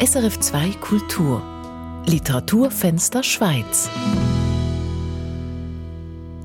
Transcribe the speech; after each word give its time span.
SRF 0.00 0.40
2 0.40 0.70
Kultur 0.80 1.40
Literaturfenster 2.06 3.22
Schweiz 3.22 3.88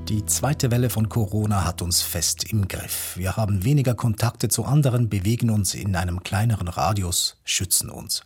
die 0.08 0.26
zweite 0.26 0.70
Welle 0.70 0.92
von 0.92 1.10
Corona 1.10 1.65
hat 1.65 1.81
uns 1.81 2.01
fest 2.01 2.44
im 2.51 2.67
Griff. 2.67 3.13
Wir 3.15 3.38
haben 3.38 3.63
weniger 3.63 3.94
Kontakte 3.94 4.49
zu 4.49 4.65
anderen, 4.65 5.10
bewegen 5.10 5.49
uns 5.49 5.74
in 5.76 5.96
einem 5.96 6.24
kleineren 6.24 6.67
Radius, 6.67 7.38
schützen 7.44 7.90
uns. 7.92 8.24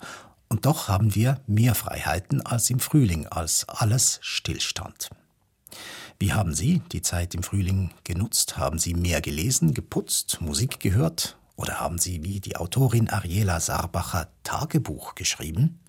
Und 0.50 0.66
doch 0.66 0.88
haben 0.88 1.14
wir 1.16 1.42
mehr 1.46 1.76
Freiheiten 1.76 2.46
als 2.46 2.70
im 2.70 2.80
Frühling, 2.80 3.28
als 3.28 3.68
alles 3.68 4.20
stillstand. 4.22 5.10
Wie 6.20 6.32
haben 6.32 6.54
Sie 6.54 6.82
die 6.94 7.02
Zeit 7.02 7.36
im 7.36 7.44
Frühling 7.44 7.92
genutzt? 8.06 8.58
Haben 8.58 8.80
Sie 8.80 8.94
mehr 8.94 9.20
gelesen, 9.20 9.74
geputzt, 9.74 10.40
Musik 10.40 10.80
gehört? 10.80 11.38
Oder 11.56 11.80
haben 11.80 11.98
Sie 11.98 12.24
wie 12.24 12.40
die 12.40 12.58
Autorin 12.58 13.10
Ariela 13.10 13.60
Sarbacher 13.60 14.30
Tagebuch 14.44 15.16
geschrieben? 15.16 15.80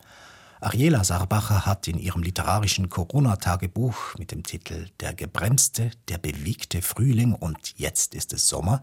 Ariela 0.61 1.05
Sarbacher 1.05 1.67
hat 1.67 1.89
in 1.89 1.99
ihrem 1.99 2.23
literarischen 2.23 2.89
Corona-Tagebuch 2.89 4.17
mit 4.19 4.31
dem 4.31 4.43
Titel 4.43 4.89
Der 5.01 5.15
gebremste, 5.15 5.91
der 6.09 6.19
bewegte 6.19 6.81
Frühling 6.81 7.35
und 7.35 7.75
jetzt 7.77 8.15
ist 8.15 8.33
es 8.33 8.49
Sommer 8.49 8.83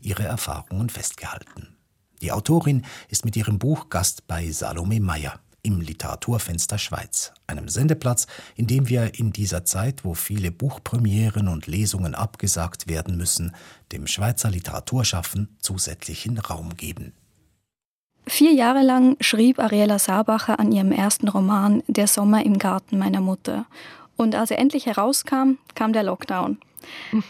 ihre 0.00 0.24
Erfahrungen 0.24 0.90
festgehalten. 0.90 1.76
Die 2.20 2.32
Autorin 2.32 2.84
ist 3.08 3.24
mit 3.24 3.36
ihrem 3.36 3.58
Buch 3.58 3.88
Gast 3.88 4.26
bei 4.26 4.50
Salome 4.50 5.00
Meyer 5.00 5.40
im 5.62 5.80
Literaturfenster 5.80 6.78
Schweiz, 6.78 7.32
einem 7.46 7.68
Sendeplatz, 7.68 8.26
in 8.56 8.66
dem 8.66 8.88
wir 8.88 9.18
in 9.18 9.32
dieser 9.32 9.64
Zeit, 9.64 10.04
wo 10.04 10.14
viele 10.14 10.50
Buchpremieren 10.50 11.48
und 11.48 11.66
Lesungen 11.66 12.14
abgesagt 12.14 12.88
werden 12.88 13.16
müssen, 13.16 13.54
dem 13.92 14.06
Schweizer 14.06 14.50
Literaturschaffen 14.50 15.56
zusätzlichen 15.60 16.38
Raum 16.38 16.76
geben. 16.76 17.12
Vier 18.26 18.52
Jahre 18.52 18.82
lang 18.82 19.16
schrieb 19.20 19.58
Ariela 19.58 19.98
Saarbacher 19.98 20.58
an 20.60 20.70
ihrem 20.70 20.92
ersten 20.92 21.28
Roman 21.28 21.82
Der 21.88 22.06
Sommer 22.06 22.44
im 22.44 22.58
Garten 22.58 22.98
meiner 22.98 23.20
Mutter. 23.20 23.66
Und 24.16 24.34
als 24.34 24.50
er 24.50 24.58
endlich 24.58 24.86
herauskam, 24.86 25.58
kam 25.74 25.92
der 25.92 26.04
Lockdown. 26.04 26.58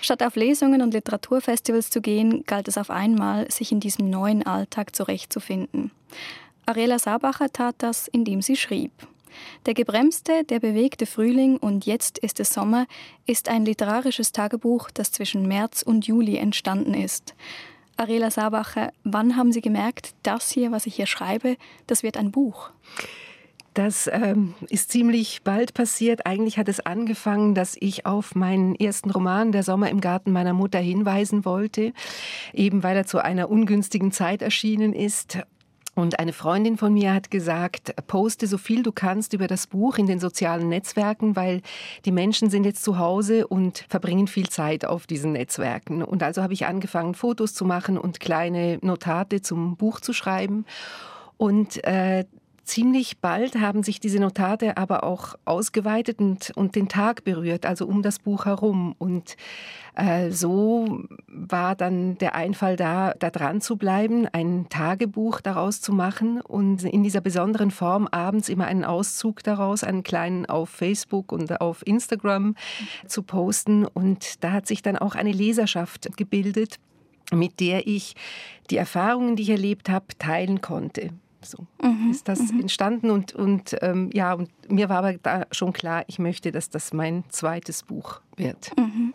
Statt 0.01 0.23
auf 0.23 0.37
Lesungen 0.37 0.83
und 0.83 0.95
Literaturfestivals 0.95 1.91
zu 1.91 2.01
gehen, 2.01 2.45
galt 2.47 2.69
es 2.69 2.79
auf 2.79 2.91
einmal, 2.91 3.51
sich 3.51 3.73
in 3.73 3.81
diesem 3.81 4.11
neuen 4.11 4.45
Alltag 4.47 4.95
zurechtzufinden. 4.95 5.91
Ariela 6.67 6.99
Saarbacher 6.99 7.53
tat 7.53 7.77
das, 7.79 8.09
indem 8.09 8.43
sie 8.43 8.57
schrieb. 8.57 8.93
Der 9.67 9.75
gebremste, 9.75 10.45
der 10.45 10.61
bewegte 10.61 11.07
Frühling 11.07 11.57
und 11.57 11.87
jetzt 11.87 12.19
ist 12.19 12.41
es 12.41 12.53
Sommer 12.53 12.87
ist 13.27 13.49
ein 13.49 13.65
literarisches 13.65 14.33
Tagebuch, 14.33 14.91
das 14.91 15.13
zwischen 15.13 15.49
März 15.49 15.83
und 15.83 16.07
Juli 16.07 16.37
entstanden 16.37 16.95
ist. 16.95 17.35
Arela 17.97 18.31
Sabacher, 18.31 18.93
wann 19.05 19.37
haben 19.37 19.53
Sie 19.53 19.61
gemerkt, 19.61 20.15
das 20.23 20.51
hier, 20.51 20.73
was 20.73 20.87
ich 20.87 20.97
hier 20.97 21.07
schreibe, 21.07 21.57
das 21.87 22.03
wird 22.03 22.17
ein 22.17 22.31
Buch? 22.31 22.71
Das 23.75 24.09
ähm, 24.13 24.55
ist 24.69 24.91
ziemlich 24.91 25.43
bald 25.45 25.73
passiert. 25.73 26.27
Eigentlich 26.27 26.59
hat 26.59 26.69
es 26.69 26.81
angefangen, 26.81 27.55
dass 27.55 27.75
ich 27.81 28.05
auf 28.05 28.35
meinen 28.35 28.75
ersten 28.75 29.11
Roman 29.11 29.51
Der 29.51 29.63
Sommer 29.63 29.89
im 29.89 30.03
Garten 30.03 30.31
meiner 30.31 30.53
Mutter 30.53 30.79
hinweisen 30.79 31.47
wollte, 31.47 31.95
eben 32.53 32.83
weil 32.83 32.97
er 32.97 33.07
zu 33.07 33.25
einer 33.25 33.49
ungünstigen 33.51 34.13
Zeit 34.13 34.43
erschienen 34.43 34.93
ist. 34.93 35.39
Und 35.95 36.19
eine 36.19 36.33
Freundin 36.33 36.79
von 36.79 36.95
mir 36.95 37.13
hat 37.13 37.31
gesagt, 37.31 37.95
poste 38.07 38.47
so 38.47 38.57
viel 38.57 38.83
du 38.83 38.93
kannst 38.93 39.35
über 39.35 39.47
das 39.47 39.67
Buch 39.67 39.99
in 39.99 40.07
den 40.07 40.21
sozialen 40.21 40.71
Netzwerken, 40.71 41.37
weil 41.37 41.61
die 42.07 42.13
Menschen 42.13 42.49
sind 42.49 42.65
jetzt 42.65 42.83
zu 42.83 42.99
Hause 42.99 43.47
und 43.47 43.85
verbringen 43.91 44.27
viel 44.27 44.49
Zeit 44.49 44.87
auf 44.87 45.07
diesen 45.07 45.33
Netzwerken. 45.33 46.03
Und 46.03 46.23
also 46.23 46.43
habe 46.43 46.55
ich 46.55 46.65
angefangen, 46.65 47.15
Fotos 47.15 47.53
zu 47.53 47.67
machen 47.67 47.99
und 47.99 48.21
kleine 48.21 48.79
Notate 48.81 49.43
zum 49.43 49.77
Buch 49.77 50.01
zu 50.01 50.15
schreiben. 50.15 50.65
Und 51.37 51.85
äh, 51.85 52.25
Ziemlich 52.65 53.19
bald 53.19 53.57
haben 53.57 53.83
sich 53.83 53.99
diese 53.99 54.21
Notate 54.21 54.77
aber 54.77 55.03
auch 55.03 55.35
ausgeweitet 55.45 56.21
und, 56.21 56.53
und 56.55 56.77
den 56.77 56.89
Tag 56.89 57.25
berührt, 57.25 57.67
also 57.67 57.87
um 57.87 58.03
das 58.03 58.21
Buch 58.21 58.45
herum. 58.45 58.95
Und 58.99 59.37
äh, 59.97 60.31
so 60.31 61.03
war 61.27 61.75
dann 61.75 62.19
der 62.19 62.37
Einfall 62.37 62.77
da, 62.77 63.15
da 63.19 63.31
dran 63.31 63.61
zu 63.61 63.77
bleiben, 63.77 64.29
ein 64.33 64.69
Tagebuch 64.69 65.41
daraus 65.41 65.81
zu 65.81 65.93
machen 65.93 66.41
und 66.41 66.85
in 66.85 67.03
dieser 67.03 67.21
besonderen 67.21 67.73
Form 67.73 68.07
abends 68.13 68.49
immer 68.49 68.67
einen 68.67 68.85
Auszug 68.85 69.43
daraus, 69.43 69.83
einen 69.83 70.05
kleinen 70.05 70.47
auf 70.47 70.71
Facebook 70.71 71.33
und 71.33 71.61
auf 71.61 71.85
Instagram 71.85 72.55
zu 73.09 73.25
posten. 73.25 73.87
Und 73.87 74.45
da 74.45 74.53
hat 74.53 74.69
sich 74.69 74.83
dann 74.83 74.97
auch 74.97 75.17
eine 75.17 75.33
Leserschaft 75.33 76.17
gebildet, 76.17 76.77
mit 77.33 77.59
der 77.59 77.89
ich 77.89 78.15
die 78.71 78.77
Erfahrungen, 78.77 79.35
die 79.35 79.43
ich 79.43 79.51
erlebt 79.51 79.89
habe, 79.89 80.07
teilen 80.19 80.61
konnte. 80.61 81.11
So 81.45 81.67
mhm, 81.83 82.11
ist 82.11 82.29
das 82.29 82.53
mhm. 82.53 82.61
entstanden 82.61 83.11
und, 83.11 83.35
und 83.35 83.77
ähm, 83.83 84.11
ja, 84.13 84.33
und 84.35 84.51
mir 84.71 84.89
war 84.89 84.99
aber 84.99 85.15
da 85.15 85.47
schon 85.51 85.73
klar, 85.73 86.05
ich 86.07 86.19
möchte, 86.19 86.53
dass 86.53 86.71
das 86.71 86.93
mein 86.93 87.25
zweites 87.29 87.83
Buch 87.83 88.21
wird. 88.37 88.77
Mhm. 88.77 89.15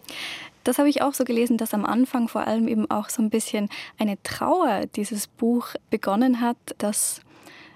Das 0.64 0.80
habe 0.80 0.90
ich 0.90 1.02
auch 1.02 1.14
so 1.14 1.24
gelesen, 1.24 1.58
dass 1.58 1.74
am 1.74 1.86
Anfang 1.86 2.28
vor 2.28 2.46
allem 2.46 2.68
eben 2.68 2.92
auch 2.92 3.10
so 3.10 3.22
ein 3.22 3.30
bisschen 3.30 3.70
eine 3.98 4.22
Trauer 4.24 4.86
dieses 4.96 5.28
Buch 5.28 5.70
begonnen 5.90 6.42
hat, 6.42 6.58
dass 6.78 7.22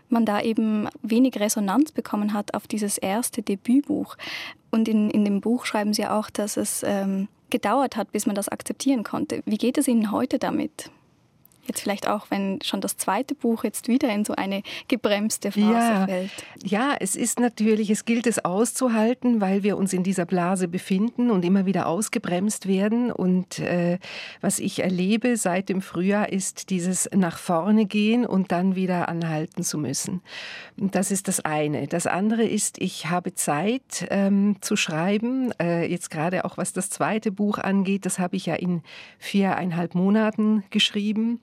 man 0.09 0.25
da 0.25 0.41
eben 0.41 0.89
wenig 1.01 1.39
Resonanz 1.39 1.94
bekommen 1.94 2.33
hat 2.33 2.53
auf 2.53 2.68
dieses 2.68 2.97
erste 2.97 3.41
Debütbuch. 3.41 4.18
Und 4.72 4.88
in, 4.88 5.09
in 5.09 5.23
dem 5.23 5.41
Buch 5.41 5.66
schreiben 5.66 5.94
Sie 5.94 6.06
auch, 6.06 6.29
dass 6.29 6.57
es 6.57 6.83
ähm, 6.85 7.29
gedauert 7.50 7.95
hat, 7.95 8.12
bis 8.12 8.25
man 8.25 8.35
das 8.35 8.50
akzeptieren 8.50 9.03
konnte. 9.03 9.41
Wie 9.45 9.57
geht 9.57 9.78
es 9.78 9.88
Ihnen 9.88 10.12
heute 10.12 10.38
damit? 10.38 10.91
Jetzt 11.67 11.81
vielleicht 11.81 12.07
auch, 12.07 12.25
wenn 12.29 12.59
schon 12.63 12.81
das 12.81 12.97
zweite 12.97 13.35
Buch 13.35 13.63
jetzt 13.63 13.88
wieder 13.88 14.09
in 14.09 14.25
so 14.25 14.33
eine 14.33 14.63
gebremste 14.88 15.51
Phase 15.51 15.72
ja, 15.72 16.05
fällt. 16.07 16.31
Ja, 16.63 16.95
es 16.99 17.16
ist 17.16 17.39
natürlich, 17.39 17.91
es 17.91 18.05
gilt 18.05 18.25
es 18.25 18.44
auszuhalten, 18.44 19.41
weil 19.41 19.61
wir 19.61 19.77
uns 19.77 19.94
in 19.94 20.03
dieser 20.03 20.25
Blase 20.25 20.67
befinden 20.67 21.29
und 21.29 21.45
immer 21.45 21.66
wieder 21.67 21.88
ausgebremst 21.88 22.67
werden. 22.67 23.11
Und 23.11 23.59
äh, 23.59 24.00
was 24.41 24.59
ich 24.59 24.79
erlebe 24.79 25.38
seit 25.38 25.69
dem 25.69 25.81
Frühjahr 25.81 26.31
ist 26.31 26.71
dieses 26.71 27.09
nach 27.13 27.38
vorne 27.38 27.85
gehen 27.85 28.25
und 28.25 28.51
dann 28.51 28.75
wieder 28.75 29.07
anhalten 29.07 29.63
zu 29.63 29.77
müssen. 29.77 30.21
Das 30.77 31.11
ist 31.11 31.27
das 31.27 31.41
eine. 31.41 31.88
Das 31.88 32.07
andere 32.07 32.44
ist, 32.44 32.81
ich 32.81 33.09
habe 33.09 33.35
Zeit 33.35 34.07
ähm, 34.09 34.55
zu 34.61 34.75
schreiben. 34.75 35.51
Äh, 35.61 35.85
jetzt 35.85 36.09
gerade 36.09 36.44
auch 36.44 36.57
was 36.57 36.73
das 36.73 36.89
zweite 36.89 37.31
Buch 37.31 37.59
angeht, 37.59 38.05
das 38.05 38.17
habe 38.17 38.35
ich 38.35 38.47
ja 38.47 38.55
in 38.55 38.81
viereinhalb 39.19 39.94
Monaten 39.94 40.63
geschrieben. 40.71 41.39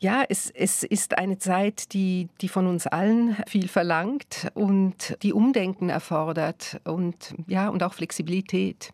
Ja, 0.00 0.24
es, 0.28 0.50
es 0.50 0.82
ist 0.82 1.16
eine 1.16 1.38
Zeit, 1.38 1.92
die, 1.92 2.28
die 2.40 2.48
von 2.48 2.66
uns 2.66 2.86
allen 2.86 3.36
viel 3.46 3.68
verlangt 3.68 4.48
und 4.54 5.16
die 5.22 5.32
Umdenken 5.32 5.88
erfordert 5.88 6.80
und, 6.84 7.34
ja, 7.46 7.68
und 7.68 7.82
auch 7.82 7.94
Flexibilität. 7.94 8.92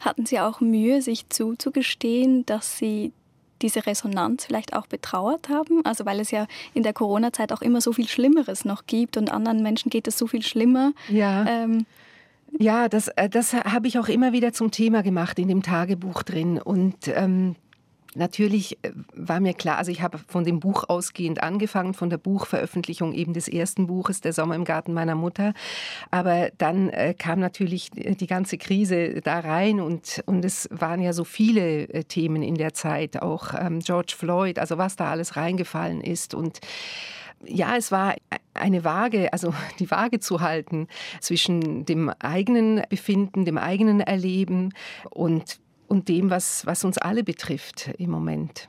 Hatten 0.00 0.26
Sie 0.26 0.38
auch 0.40 0.60
Mühe, 0.60 1.02
sich 1.02 1.28
zuzugestehen, 1.28 2.46
dass 2.46 2.78
Sie 2.78 3.12
diese 3.62 3.86
Resonanz 3.86 4.44
vielleicht 4.44 4.74
auch 4.74 4.86
betrauert 4.86 5.48
haben? 5.48 5.84
Also 5.84 6.04
weil 6.04 6.20
es 6.20 6.30
ja 6.30 6.46
in 6.74 6.82
der 6.82 6.92
Corona-Zeit 6.92 7.52
auch 7.52 7.62
immer 7.62 7.80
so 7.80 7.92
viel 7.92 8.08
Schlimmeres 8.08 8.64
noch 8.64 8.86
gibt 8.86 9.16
und 9.16 9.30
anderen 9.30 9.62
Menschen 9.62 9.90
geht 9.90 10.08
es 10.08 10.18
so 10.18 10.26
viel 10.26 10.42
schlimmer. 10.42 10.92
Ja. 11.08 11.46
Ähm, 11.46 11.86
ja, 12.58 12.88
das, 12.88 13.08
äh, 13.08 13.28
das 13.28 13.54
habe 13.54 13.88
ich 13.88 13.98
auch 13.98 14.08
immer 14.08 14.32
wieder 14.32 14.52
zum 14.52 14.70
Thema 14.70 15.02
gemacht 15.02 15.38
in 15.38 15.48
dem 15.48 15.62
Tagebuch 15.62 16.22
drin. 16.22 16.60
Und 16.60 17.08
ähm, 17.08 17.56
Natürlich 18.14 18.78
äh, 18.82 18.92
war 19.14 19.40
mir 19.40 19.54
klar, 19.54 19.78
also 19.78 19.90
ich 19.90 20.02
habe 20.02 20.18
von 20.18 20.44
dem 20.44 20.60
Buch 20.60 20.84
ausgehend 20.88 21.42
angefangen, 21.42 21.94
von 21.94 22.10
der 22.10 22.18
Buchveröffentlichung 22.18 23.14
eben 23.14 23.32
des 23.32 23.48
ersten 23.48 23.86
Buches, 23.86 24.20
Der 24.20 24.32
Sommer 24.32 24.54
im 24.54 24.64
Garten 24.64 24.92
meiner 24.92 25.14
Mutter. 25.14 25.54
Aber 26.10 26.50
dann 26.58 26.90
äh, 26.90 27.14
kam 27.14 27.40
natürlich 27.40 27.90
die 27.90 28.26
ganze 28.26 28.58
Krise 28.58 29.20
da 29.22 29.40
rein 29.40 29.80
und, 29.80 30.22
und 30.26 30.44
es 30.44 30.68
waren 30.70 31.00
ja 31.00 31.12
so 31.12 31.24
viele 31.24 31.88
äh, 31.88 32.04
Themen 32.04 32.42
in 32.42 32.56
der 32.56 32.74
Zeit, 32.74 33.22
auch 33.22 33.54
ähm, 33.54 33.80
George 33.80 34.14
Floyd, 34.16 34.58
also 34.58 34.78
was 34.78 34.96
da 34.96 35.10
alles 35.10 35.36
reingefallen 35.36 36.00
ist 36.02 36.34
und 36.34 36.60
ja, 37.44 37.76
es 37.76 37.90
war 37.90 38.14
eine 38.54 38.84
Waage, 38.84 39.32
also 39.32 39.54
die 39.78 39.90
Waage 39.90 40.20
zu 40.20 40.40
halten 40.40 40.88
zwischen 41.20 41.84
dem 41.84 42.08
eigenen 42.08 42.82
Befinden, 42.88 43.44
dem 43.44 43.58
eigenen 43.58 44.00
Erleben 44.00 44.72
und 45.10 45.61
und 45.92 46.08
dem, 46.08 46.30
was, 46.30 46.64
was 46.64 46.84
uns 46.84 46.96
alle 46.96 47.22
betrifft 47.22 47.90
im 47.98 48.10
Moment. 48.10 48.66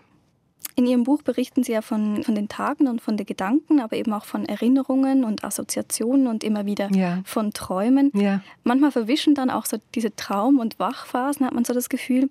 In 0.76 0.86
Ihrem 0.86 1.06
Buch 1.06 1.22
berichten 1.22 1.64
Sie 1.64 1.72
ja 1.72 1.82
von, 1.82 2.22
von 2.22 2.36
den 2.36 2.50
Tagen 2.50 2.90
und 2.90 3.00
von 3.00 3.16
den 3.16 3.26
Gedanken, 3.26 3.80
aber 3.80 3.96
eben 3.96 4.12
auch 4.12 4.26
von 4.26 4.46
Erinnerungen 4.46 5.24
und 5.24 5.46
Assoziationen 5.46 6.28
und 6.28 6.44
immer 6.44 6.66
wieder 6.66 6.92
ja. 6.92 7.22
von 7.24 7.54
Träumen. 7.54 8.12
Ja. 8.14 8.42
Manchmal 8.66 8.92
verwischen 8.92 9.36
dann 9.36 9.50
auch 9.50 9.66
so 9.66 9.78
diese 9.96 10.14
Traum- 10.18 10.60
und 10.60 10.80
Wachphasen, 10.80 11.46
hat 11.46 11.54
man 11.54 11.64
so 11.64 11.74
das 11.74 11.88
Gefühl. 11.88 12.30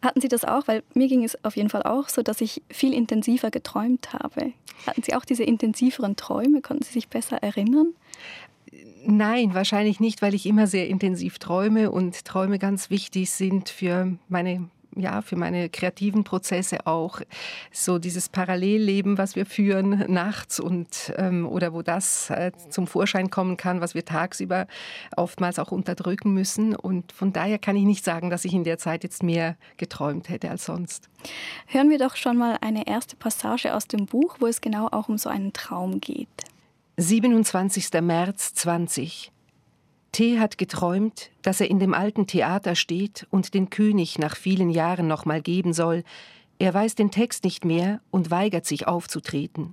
Hatten 0.00 0.22
Sie 0.22 0.28
das 0.28 0.46
auch? 0.46 0.66
Weil 0.66 0.82
mir 0.94 1.08
ging 1.08 1.24
es 1.24 1.44
auf 1.44 1.56
jeden 1.56 1.68
Fall 1.68 1.82
auch 1.82 2.08
so, 2.08 2.22
dass 2.22 2.40
ich 2.40 2.62
viel 2.70 2.94
intensiver 2.94 3.50
geträumt 3.50 4.14
habe. 4.14 4.54
Hatten 4.86 5.02
Sie 5.02 5.14
auch 5.14 5.26
diese 5.26 5.44
intensiveren 5.44 6.16
Träume? 6.16 6.62
Konnten 6.62 6.84
Sie 6.84 6.92
sich 6.92 7.08
besser 7.08 7.42
erinnern? 7.42 7.92
Nein, 9.04 9.54
wahrscheinlich 9.54 10.00
nicht, 10.00 10.22
weil 10.22 10.34
ich 10.34 10.46
immer 10.46 10.66
sehr 10.66 10.88
intensiv 10.88 11.38
träume 11.38 11.90
und 11.90 12.24
Träume 12.24 12.58
ganz 12.58 12.90
wichtig 12.90 13.30
sind 13.30 13.68
für 13.68 14.16
meine 14.28 14.68
ja, 14.96 15.22
für 15.22 15.36
meine 15.36 15.68
kreativen 15.68 16.24
Prozesse 16.24 16.86
auch. 16.86 17.20
So 17.70 17.98
dieses 17.98 18.28
Parallelleben, 18.28 19.18
was 19.18 19.36
wir 19.36 19.46
führen 19.46 20.04
nachts 20.12 20.60
und 20.60 21.12
ähm, 21.16 21.46
oder 21.46 21.72
wo 21.72 21.82
das 21.82 22.30
äh, 22.30 22.52
zum 22.68 22.86
Vorschein 22.86 23.30
kommen 23.30 23.56
kann, 23.56 23.80
was 23.80 23.94
wir 23.94 24.04
tagsüber 24.04 24.66
oftmals 25.16 25.58
auch 25.58 25.72
unterdrücken 25.72 26.34
müssen. 26.34 26.76
Und 26.76 27.12
von 27.12 27.32
daher 27.32 27.58
kann 27.58 27.76
ich 27.76 27.84
nicht 27.84 28.04
sagen, 28.04 28.30
dass 28.30 28.44
ich 28.44 28.52
in 28.52 28.64
der 28.64 28.78
Zeit 28.78 29.02
jetzt 29.02 29.22
mehr 29.22 29.56
geträumt 29.76 30.28
hätte 30.28 30.50
als 30.50 30.66
sonst. 30.66 31.08
Hören 31.66 31.90
wir 31.90 31.98
doch 31.98 32.16
schon 32.16 32.36
mal 32.36 32.58
eine 32.60 32.86
erste 32.86 33.16
Passage 33.16 33.74
aus 33.74 33.86
dem 33.86 34.06
Buch, 34.06 34.36
wo 34.40 34.46
es 34.46 34.60
genau 34.60 34.88
auch 34.88 35.08
um 35.08 35.18
so 35.18 35.28
einen 35.28 35.52
Traum 35.52 36.00
geht. 36.00 36.28
27. 36.98 38.02
März 38.02 38.52
20. 38.52 39.32
T 40.12 40.38
hat 40.38 40.58
geträumt, 40.58 41.30
dass 41.40 41.62
er 41.62 41.70
in 41.70 41.78
dem 41.78 41.94
alten 41.94 42.26
Theater 42.26 42.74
steht 42.74 43.26
und 43.30 43.54
den 43.54 43.70
König 43.70 44.18
nach 44.18 44.36
vielen 44.36 44.68
Jahren 44.68 45.06
noch 45.06 45.24
mal 45.24 45.40
geben 45.40 45.72
soll. 45.72 46.04
Er 46.58 46.74
weiß 46.74 46.94
den 46.94 47.10
Text 47.10 47.44
nicht 47.44 47.64
mehr 47.64 48.02
und 48.10 48.30
weigert 48.30 48.66
sich 48.66 48.86
aufzutreten. 48.86 49.72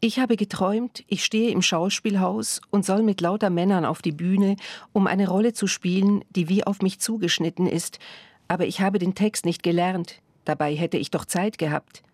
Ich 0.00 0.20
habe 0.20 0.36
geträumt, 0.36 1.02
ich 1.08 1.24
stehe 1.24 1.50
im 1.50 1.60
Schauspielhaus 1.60 2.60
und 2.70 2.86
soll 2.86 3.02
mit 3.02 3.20
lauter 3.20 3.50
Männern 3.50 3.84
auf 3.84 4.00
die 4.00 4.12
Bühne, 4.12 4.54
um 4.92 5.08
eine 5.08 5.28
Rolle 5.28 5.54
zu 5.54 5.66
spielen, 5.66 6.24
die 6.30 6.48
wie 6.48 6.64
auf 6.64 6.82
mich 6.82 7.00
zugeschnitten 7.00 7.66
ist, 7.66 7.98
aber 8.46 8.66
ich 8.66 8.80
habe 8.80 9.00
den 9.00 9.16
Text 9.16 9.44
nicht 9.44 9.64
gelernt, 9.64 10.22
dabei 10.44 10.76
hätte 10.76 10.98
ich 10.98 11.10
doch 11.10 11.24
Zeit 11.24 11.58
gehabt. 11.58 12.04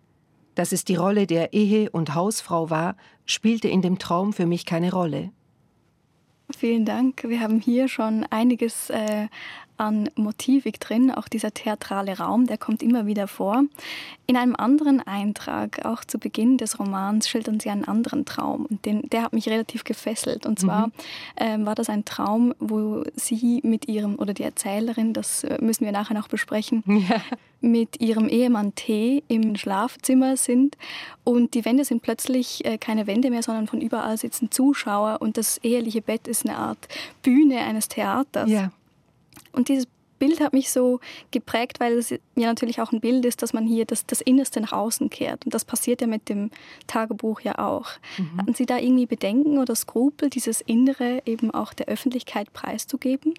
Dass 0.55 0.71
es 0.71 0.83
die 0.83 0.95
Rolle 0.95 1.27
der 1.27 1.53
Ehe- 1.53 1.89
und 1.89 2.15
Hausfrau 2.15 2.69
war, 2.69 2.95
spielte 3.25 3.67
in 3.67 3.81
dem 3.81 3.99
Traum 3.99 4.33
für 4.33 4.45
mich 4.45 4.65
keine 4.65 4.91
Rolle. 4.91 5.31
Vielen 6.57 6.85
Dank. 6.85 7.23
Wir 7.23 7.39
haben 7.39 7.59
hier 7.59 7.87
schon 7.87 8.25
einiges 8.29 8.89
äh, 8.89 9.27
an 9.81 10.11
Motivik 10.15 10.79
drin. 10.79 11.09
Auch 11.09 11.27
dieser 11.27 11.51
theatrale 11.51 12.19
Raum, 12.19 12.45
der 12.45 12.59
kommt 12.59 12.83
immer 12.83 13.07
wieder 13.07 13.27
vor. 13.27 13.63
In 14.27 14.37
einem 14.37 14.55
anderen 14.55 15.01
Eintrag, 15.01 15.83
auch 15.85 16.05
zu 16.05 16.19
Beginn 16.19 16.59
des 16.59 16.79
Romans, 16.79 17.27
schildern 17.27 17.59
Sie 17.59 17.71
einen 17.71 17.85
anderen 17.85 18.23
Traum. 18.23 18.67
Und 18.67 18.85
den, 18.85 19.01
der 19.09 19.23
hat 19.23 19.33
mich 19.33 19.49
relativ 19.49 19.83
gefesselt. 19.83 20.45
Und 20.45 20.59
zwar 20.59 20.87
mhm. 20.87 20.93
ähm, 21.37 21.65
war 21.65 21.73
das 21.73 21.89
ein 21.89 22.05
Traum, 22.05 22.53
wo 22.59 23.03
Sie 23.15 23.59
mit 23.63 23.87
Ihrem, 23.87 24.19
oder 24.19 24.35
die 24.35 24.43
Erzählerin, 24.43 25.13
das 25.13 25.43
äh, 25.43 25.57
müssen 25.59 25.83
wir 25.83 25.91
nachher 25.91 26.13
noch 26.13 26.27
besprechen, 26.27 26.83
ja. 27.09 27.19
mit 27.59 27.99
ihrem 27.99 28.29
Ehemann 28.29 28.75
T 28.75 29.23
im 29.29 29.55
Schlafzimmer 29.55 30.37
sind. 30.37 30.77
Und 31.23 31.55
die 31.55 31.65
Wände 31.65 31.85
sind 31.85 32.03
plötzlich 32.03 32.63
äh, 32.65 32.77
keine 32.77 33.07
Wände 33.07 33.31
mehr, 33.31 33.41
sondern 33.41 33.65
von 33.65 33.81
überall 33.81 34.15
sitzen 34.17 34.51
Zuschauer. 34.51 35.17
Und 35.21 35.37
das 35.37 35.57
eheliche 35.63 36.03
Bett 36.03 36.27
ist 36.27 36.47
eine 36.47 36.57
Art 36.57 36.87
Bühne 37.23 37.61
eines 37.61 37.87
Theaters. 37.87 38.47
Ja. 38.47 38.71
Und 39.51 39.69
dieses 39.69 39.87
Bild 40.21 40.39
hat 40.39 40.53
mich 40.53 40.71
so 40.71 40.99
geprägt, 41.31 41.79
weil 41.79 41.93
es 41.93 42.11
ja 42.11 42.19
natürlich 42.35 42.79
auch 42.79 42.91
ein 42.91 43.01
Bild 43.01 43.25
ist, 43.25 43.41
dass 43.41 43.53
man 43.53 43.65
hier 43.65 43.85
das, 43.85 44.05
das 44.05 44.21
Innerste 44.21 44.61
nach 44.61 44.71
außen 44.71 45.09
kehrt. 45.09 45.45
Und 45.45 45.53
das 45.55 45.65
passiert 45.65 45.99
ja 45.99 46.05
mit 46.05 46.29
dem 46.29 46.51
Tagebuch 46.85 47.41
ja 47.41 47.57
auch. 47.57 47.89
Mhm. 48.19 48.37
Hatten 48.37 48.53
Sie 48.53 48.67
da 48.67 48.77
irgendwie 48.77 49.07
Bedenken 49.07 49.57
oder 49.57 49.75
Skrupel, 49.75 50.29
dieses 50.29 50.61
Innere 50.61 51.23
eben 51.25 51.49
auch 51.49 51.73
der 51.73 51.87
Öffentlichkeit 51.87 52.53
preiszugeben? 52.53 53.33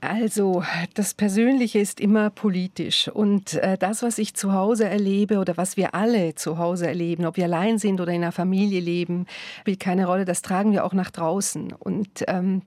Also, 0.00 0.64
das 0.94 1.14
Persönliche 1.14 1.78
ist 1.78 2.00
immer 2.00 2.30
politisch. 2.30 3.06
Und 3.06 3.54
äh, 3.54 3.78
das, 3.78 4.02
was 4.02 4.18
ich 4.18 4.34
zu 4.34 4.52
Hause 4.52 4.88
erlebe 4.88 5.38
oder 5.38 5.56
was 5.56 5.76
wir 5.76 5.94
alle 5.94 6.34
zu 6.34 6.58
Hause 6.58 6.88
erleben, 6.88 7.24
ob 7.24 7.36
wir 7.36 7.44
allein 7.44 7.78
sind 7.78 8.00
oder 8.00 8.10
in 8.10 8.24
einer 8.24 8.32
Familie 8.32 8.80
leben, 8.80 9.26
spielt 9.60 9.78
keine 9.78 10.06
Rolle. 10.06 10.24
Das 10.24 10.42
tragen 10.42 10.72
wir 10.72 10.84
auch 10.84 10.92
nach 10.92 11.12
draußen. 11.12 11.72
Und 11.72 12.24
ähm, 12.26 12.62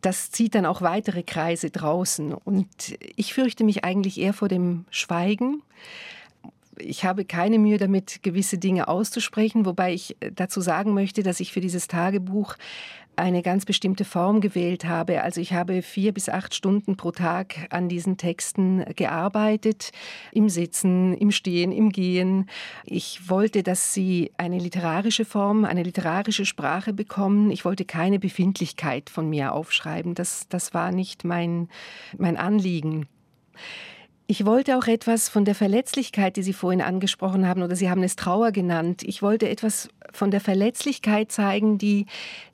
das 0.00 0.30
zieht 0.30 0.54
dann 0.54 0.66
auch 0.66 0.82
weitere 0.82 1.22
Kreise 1.22 1.70
draußen. 1.70 2.32
Und 2.32 2.68
ich 3.16 3.34
fürchte 3.34 3.64
mich 3.64 3.84
eigentlich 3.84 4.18
eher 4.20 4.32
vor 4.32 4.48
dem 4.48 4.84
Schweigen. 4.90 5.62
Ich 6.78 7.04
habe 7.04 7.24
keine 7.24 7.58
Mühe 7.58 7.78
damit, 7.78 8.22
gewisse 8.22 8.58
Dinge 8.58 8.88
auszusprechen, 8.88 9.66
wobei 9.66 9.92
ich 9.92 10.16
dazu 10.34 10.60
sagen 10.60 10.94
möchte, 10.94 11.22
dass 11.22 11.40
ich 11.40 11.52
für 11.52 11.60
dieses 11.60 11.88
Tagebuch 11.88 12.56
eine 13.20 13.42
ganz 13.42 13.64
bestimmte 13.64 14.04
Form 14.04 14.40
gewählt 14.40 14.84
habe. 14.84 15.22
Also 15.22 15.40
ich 15.40 15.52
habe 15.52 15.82
vier 15.82 16.12
bis 16.12 16.28
acht 16.28 16.54
Stunden 16.54 16.96
pro 16.96 17.12
Tag 17.12 17.66
an 17.70 17.88
diesen 17.88 18.16
Texten 18.16 18.84
gearbeitet, 18.96 19.92
im 20.32 20.48
Sitzen, 20.48 21.14
im 21.14 21.30
Stehen, 21.30 21.72
im 21.72 21.90
Gehen. 21.90 22.48
Ich 22.84 23.28
wollte, 23.28 23.62
dass 23.62 23.94
sie 23.94 24.32
eine 24.36 24.58
literarische 24.58 25.24
Form, 25.24 25.64
eine 25.64 25.82
literarische 25.82 26.46
Sprache 26.46 26.92
bekommen. 26.92 27.50
Ich 27.50 27.64
wollte 27.64 27.84
keine 27.84 28.18
Befindlichkeit 28.18 29.10
von 29.10 29.28
mir 29.28 29.52
aufschreiben. 29.52 30.14
Das, 30.14 30.48
das 30.48 30.74
war 30.74 30.90
nicht 30.90 31.24
mein, 31.24 31.68
mein 32.18 32.36
Anliegen. 32.36 33.06
Ich 34.30 34.46
wollte 34.46 34.78
auch 34.78 34.86
etwas 34.86 35.28
von 35.28 35.44
der 35.44 35.56
Verletzlichkeit, 35.56 36.36
die 36.36 36.44
Sie 36.44 36.52
vorhin 36.52 36.82
angesprochen 36.82 37.48
haben, 37.48 37.64
oder 37.64 37.74
Sie 37.74 37.90
haben 37.90 38.04
es 38.04 38.14
Trauer 38.14 38.52
genannt. 38.52 39.02
Ich 39.02 39.22
wollte 39.22 39.48
etwas 39.48 39.88
von 40.12 40.30
der 40.30 40.40
Verletzlichkeit 40.40 41.32
zeigen, 41.32 41.78
die, 41.78 42.06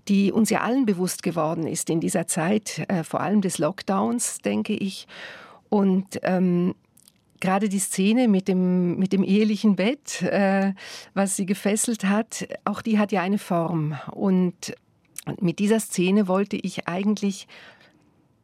die 0.09 0.33
uns 0.33 0.49
ja 0.49 0.63
allen 0.63 0.87
bewusst 0.87 1.23
geworden 1.23 1.67
ist 1.67 1.91
in 1.91 2.01
dieser 2.01 2.27
Zeit, 2.27 2.83
äh, 2.89 3.05
vor 3.05 3.21
allem 3.21 3.43
des 3.43 3.59
Lockdowns, 3.59 4.39
denke 4.39 4.73
ich. 4.73 5.07
Und 5.69 6.19
ähm, 6.23 6.75
gerade 7.41 7.69
die 7.69 7.79
Szene 7.79 8.27
mit 8.27 8.49
dem, 8.49 8.97
mit 8.97 9.13
dem 9.13 9.23
ehelichen 9.23 9.77
Bett, 9.77 10.23
äh, 10.23 10.73
was 11.13 11.37
sie 11.37 11.45
gefesselt 11.45 12.07
hat, 12.07 12.49
auch 12.65 12.81
die 12.81 12.99
hat 12.99 13.13
ja 13.13 13.21
eine 13.21 13.37
Form. 13.37 13.99
Und 14.13 14.75
mit 15.43 15.59
dieser 15.59 15.81
Szene 15.81 16.27
wollte 16.27 16.57
ich 16.57 16.89
eigentlich 16.89 17.49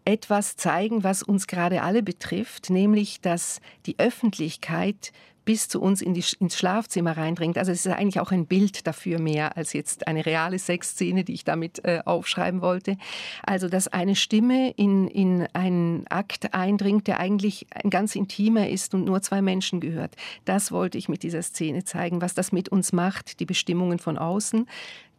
etwas 0.04 0.56
zeigen, 0.56 1.04
was 1.04 1.22
uns 1.22 1.46
gerade 1.46 1.82
alle 1.82 2.02
betrifft, 2.02 2.70
nämlich 2.70 3.20
dass 3.20 3.60
die 3.86 3.98
Öffentlichkeit 3.98 5.12
bis 5.44 5.68
zu 5.68 5.80
uns 5.80 6.02
in 6.02 6.14
die, 6.14 6.24
ins 6.38 6.56
Schlafzimmer 6.56 7.16
reindringt. 7.16 7.58
Also 7.58 7.72
es 7.72 7.84
ist 7.84 7.92
eigentlich 7.92 8.20
auch 8.20 8.30
ein 8.30 8.46
Bild 8.46 8.86
dafür 8.86 9.18
mehr 9.18 9.56
als 9.56 9.72
jetzt 9.72 10.06
eine 10.06 10.24
reale 10.24 10.58
Sexszene, 10.58 11.24
die 11.24 11.34
ich 11.34 11.44
damit 11.44 11.84
äh, 11.84 12.00
aufschreiben 12.04 12.60
wollte. 12.60 12.96
Also 13.44 13.68
dass 13.68 13.88
eine 13.88 14.16
Stimme 14.16 14.70
in, 14.70 15.08
in 15.08 15.46
einen 15.52 16.06
Akt 16.08 16.54
eindringt, 16.54 17.06
der 17.06 17.20
eigentlich 17.20 17.66
ein 17.70 17.90
ganz 17.90 18.14
intimer 18.14 18.68
ist 18.68 18.94
und 18.94 19.04
nur 19.04 19.22
zwei 19.22 19.42
Menschen 19.42 19.80
gehört. 19.80 20.14
Das 20.44 20.72
wollte 20.72 20.98
ich 20.98 21.08
mit 21.08 21.22
dieser 21.22 21.42
Szene 21.42 21.84
zeigen, 21.84 22.20
was 22.20 22.34
das 22.34 22.52
mit 22.52 22.68
uns 22.68 22.92
macht, 22.92 23.40
die 23.40 23.46
Bestimmungen 23.46 23.98
von 23.98 24.18
außen. 24.18 24.66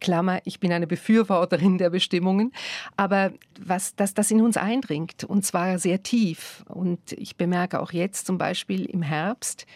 Klammer, 0.00 0.40
ich 0.44 0.60
bin 0.60 0.72
eine 0.72 0.86
Befürworterin 0.86 1.78
der 1.78 1.88
Bestimmungen, 1.90 2.52
aber 2.96 3.32
was, 3.58 3.94
dass 3.96 4.12
das 4.12 4.30
in 4.30 4.42
uns 4.42 4.56
eindringt 4.56 5.24
und 5.24 5.46
zwar 5.46 5.78
sehr 5.78 6.02
tief. 6.02 6.64
Und 6.68 7.12
ich 7.12 7.36
bemerke 7.36 7.80
auch 7.80 7.92
jetzt 7.92 8.26
zum 8.26 8.36
Beispiel 8.36 8.84
im 8.84 9.02
Herbst, 9.02 9.66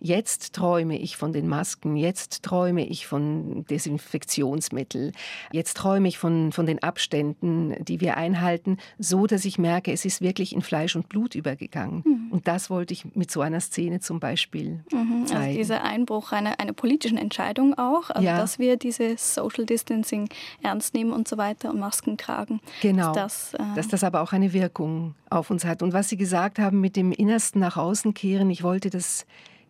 Jetzt 0.00 0.52
träume 0.52 0.98
ich 0.98 1.16
von 1.16 1.32
den 1.32 1.48
Masken, 1.48 1.96
jetzt 1.96 2.42
träume 2.42 2.86
ich 2.86 3.06
von 3.06 3.64
Desinfektionsmittel, 3.66 5.12
jetzt 5.52 5.76
träume 5.76 6.08
ich 6.08 6.18
von, 6.18 6.52
von 6.52 6.66
den 6.66 6.82
Abständen, 6.82 7.74
die 7.84 8.00
wir 8.00 8.16
einhalten, 8.16 8.78
so 8.98 9.26
dass 9.26 9.44
ich 9.44 9.58
merke, 9.58 9.92
es 9.92 10.04
ist 10.04 10.20
wirklich 10.20 10.54
in 10.54 10.62
Fleisch 10.62 10.94
und 10.94 11.08
Blut 11.08 11.34
übergegangen. 11.34 12.02
Mhm. 12.04 12.32
Und 12.32 12.46
das 12.46 12.70
wollte 12.70 12.92
ich 12.94 13.14
mit 13.14 13.30
so 13.30 13.40
einer 13.40 13.60
Szene 13.60 14.00
zum 14.00 14.20
Beispiel 14.20 14.84
mhm, 14.92 15.22
also 15.22 15.34
zeigen. 15.34 15.44
Also 15.44 15.58
dieser 15.58 15.84
Einbruch 15.84 16.32
einer, 16.32 16.60
einer 16.60 16.72
politischen 16.72 17.18
Entscheidung 17.18 17.76
auch, 17.76 18.10
also 18.10 18.26
ja. 18.26 18.36
dass 18.36 18.58
wir 18.58 18.76
dieses 18.76 19.34
Social 19.34 19.66
Distancing 19.66 20.28
ernst 20.62 20.94
nehmen 20.94 21.12
und 21.12 21.26
so 21.26 21.36
weiter 21.38 21.70
und 21.70 21.80
Masken 21.80 22.16
tragen. 22.16 22.60
Genau, 22.82 23.12
dass 23.12 23.52
das, 23.52 23.54
äh 23.54 23.74
dass 23.74 23.88
das 23.88 24.04
aber 24.04 24.20
auch 24.20 24.32
eine 24.32 24.52
Wirkung 24.52 25.14
auf 25.30 25.50
uns 25.50 25.64
hat. 25.64 25.82
Und 25.82 25.92
was 25.92 26.08
Sie 26.08 26.16
gesagt 26.16 26.58
haben 26.58 26.80
mit 26.80 26.96
dem 26.96 27.12
Innersten 27.12 27.60
nach 27.60 27.76
außen 27.76 28.14
kehren, 28.14 28.50
ich 28.50 28.62
wollte 28.62 28.90
das 28.90 29.26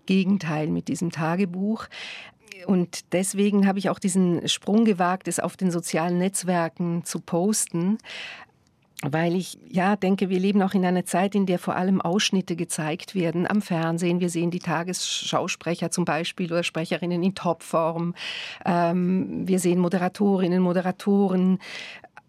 Gegenteil 0.09 0.69
mit 0.69 0.89
diesem 0.89 1.11
Tagebuch. 1.11 1.87
Und 2.67 3.13
deswegen 3.13 3.67
habe 3.67 3.79
ich 3.79 3.91
auch 3.91 3.99
diesen 3.99 4.49
Sprung 4.49 4.87
gewagt, 4.87 5.29
es 5.29 5.39
auf 5.39 5.57
den 5.57 5.71
sozialen 5.71 6.19
Netzwerken 6.19 7.05
zu 7.05 7.21
posten, 7.21 7.99
weil 9.03 9.37
ich 9.37 9.59
ja 9.69 9.95
denke, 9.95 10.29
wir 10.29 10.41
leben 10.41 10.61
auch 10.63 10.75
in 10.75 10.85
einer 10.85 11.05
Zeit, 11.05 11.35
in 11.35 11.47
der 11.47 11.59
vor 11.59 11.77
allem 11.77 12.01
Ausschnitte 12.01 12.57
gezeigt 12.57 13.15
werden 13.15 13.47
am 13.47 13.63
Fernsehen. 13.63 14.19
Wir 14.19 14.31
sehen 14.31 14.51
die 14.51 14.59
Tagesschausprecher 14.59 15.91
zum 15.91 16.05
Beispiel 16.05 16.51
oder 16.51 16.65
Sprecherinnen 16.65 17.23
in 17.23 17.35
Topform. 17.35 18.15
Ähm, 18.65 19.47
wir 19.47 19.61
sehen 19.61 19.79
Moderatorinnen, 19.79 20.61
Moderatoren 20.61 21.61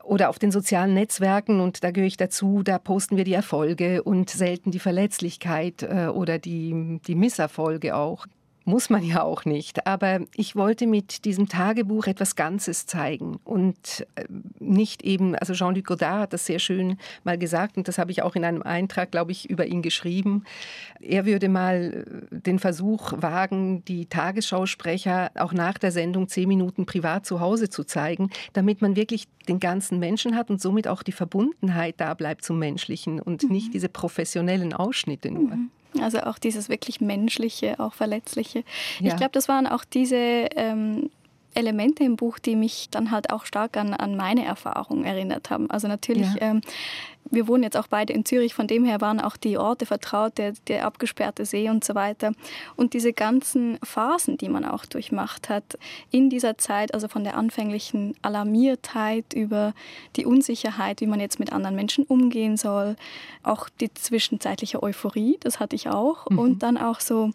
oder 0.09 0.29
auf 0.29 0.39
den 0.39 0.51
sozialen 0.51 0.95
Netzwerken, 0.95 1.59
und 1.59 1.83
da 1.83 1.91
gehöre 1.91 2.07
ich 2.07 2.17
dazu, 2.17 2.63
da 2.63 2.79
posten 2.79 3.15
wir 3.15 3.23
die 3.23 3.33
Erfolge 3.33 4.01
und 4.01 4.29
selten 4.29 4.71
die 4.71 4.79
Verletzlichkeit 4.79 5.83
äh, 5.83 6.07
oder 6.07 6.39
die, 6.39 6.99
die 7.05 7.15
Misserfolge 7.15 7.95
auch. 7.95 8.25
Muss 8.69 8.89
man 8.89 9.03
ja 9.03 9.23
auch 9.23 9.45
nicht. 9.45 9.87
Aber 9.87 10.21
ich 10.35 10.55
wollte 10.55 10.87
mit 10.87 11.25
diesem 11.25 11.49
Tagebuch 11.49 12.07
etwas 12.07 12.35
Ganzes 12.35 12.85
zeigen 12.85 13.39
und 13.43 14.05
äh, 14.15 14.25
nicht 14.59 15.03
eben, 15.03 15.35
also 15.35 15.53
Jean-Luc 15.53 15.85
Godard 15.85 16.21
hat 16.21 16.33
das 16.33 16.45
sehr 16.45 16.59
schön 16.59 16.97
mal 17.23 17.37
gesagt 17.37 17.77
und 17.77 17.87
das 17.87 17.97
habe 17.97 18.11
ich 18.11 18.21
auch 18.21 18.35
in 18.35 18.45
einem 18.45 18.61
Eintrag, 18.61 19.11
glaube 19.11 19.31
ich, 19.31 19.49
über 19.49 19.65
ihn 19.65 19.81
geschrieben. 19.81 20.43
Er 21.01 21.25
würde 21.25 21.49
mal 21.49 22.05
äh, 22.31 22.39
den 22.39 22.59
Versuch 22.59 23.13
wagen, 23.17 23.83
die 23.85 24.05
Tagesschausprecher 24.05 25.31
auch 25.35 25.53
nach 25.53 25.77
der 25.77 25.91
Sendung 25.91 26.27
zehn 26.27 26.47
Minuten 26.47 26.85
privat 26.85 27.25
zu 27.25 27.39
Hause 27.39 27.69
zu 27.69 27.83
zeigen, 27.83 28.29
damit 28.53 28.81
man 28.81 28.95
wirklich 28.95 29.27
den 29.47 29.59
ganzen 29.59 29.99
Menschen 29.99 30.35
hat 30.35 30.49
und 30.51 30.61
somit 30.61 30.87
auch 30.87 31.01
die 31.01 31.11
Verbundenheit 31.11 31.95
da 31.97 32.13
bleibt 32.13 32.43
zum 32.43 32.59
Menschlichen 32.59 33.19
und 33.19 33.43
mhm. 33.43 33.49
nicht 33.49 33.73
diese 33.73 33.89
professionellen 33.89 34.73
Ausschnitte 34.73 35.31
nur. 35.31 35.55
Mhm. 35.55 35.71
Also 36.01 36.19
auch 36.21 36.37
dieses 36.37 36.69
wirklich 36.69 37.01
menschliche, 37.01 37.79
auch 37.79 37.93
verletzliche. 37.93 38.63
Ja. 38.99 39.07
Ich 39.07 39.15
glaube, 39.15 39.31
das 39.31 39.47
waren 39.47 39.65
auch 39.65 39.83
diese 39.83 40.15
ähm, 40.15 41.09
Elemente 41.55 42.03
im 42.03 42.15
Buch, 42.15 42.39
die 42.39 42.55
mich 42.55 42.89
dann 42.91 43.11
halt 43.11 43.31
auch 43.31 43.45
stark 43.45 43.77
an, 43.77 43.93
an 43.93 44.15
meine 44.15 44.45
Erfahrung 44.45 45.03
erinnert 45.03 45.49
haben. 45.49 45.69
Also 45.69 45.87
natürlich, 45.87 46.27
ja. 46.35 46.51
ähm, 46.51 46.61
wir 47.31 47.47
wohnen 47.47 47.63
jetzt 47.63 47.77
auch 47.77 47.87
beide 47.87 48.13
in 48.13 48.25
Zürich, 48.25 48.53
von 48.53 48.67
dem 48.67 48.85
her 48.85 49.01
waren 49.01 49.19
auch 49.19 49.37
die 49.37 49.57
Orte 49.57 49.85
vertraut, 49.85 50.37
der, 50.37 50.53
der 50.67 50.85
abgesperrte 50.85 51.45
See 51.45 51.69
und 51.69 51.83
so 51.83 51.95
weiter. 51.95 52.33
Und 52.75 52.93
diese 52.93 53.13
ganzen 53.13 53.77
Phasen, 53.83 54.37
die 54.37 54.49
man 54.49 54.65
auch 54.65 54.85
durchmacht 54.85 55.49
hat 55.49 55.77
in 56.11 56.29
dieser 56.29 56.57
Zeit, 56.57 56.93
also 56.93 57.07
von 57.07 57.23
der 57.23 57.37
anfänglichen 57.37 58.15
Alarmiertheit 58.21 59.33
über 59.33 59.73
die 60.15 60.25
Unsicherheit, 60.25 61.01
wie 61.01 61.07
man 61.07 61.19
jetzt 61.19 61.39
mit 61.39 61.53
anderen 61.53 61.75
Menschen 61.75 62.05
umgehen 62.05 62.57
soll, 62.57 62.95
auch 63.43 63.69
die 63.69 63.93
zwischenzeitliche 63.93 64.81
Euphorie, 64.81 65.37
das 65.41 65.59
hatte 65.59 65.75
ich 65.75 65.89
auch, 65.89 66.29
mhm. 66.29 66.39
und 66.39 66.63
dann 66.63 66.77
auch 66.77 66.99
so 66.99 67.31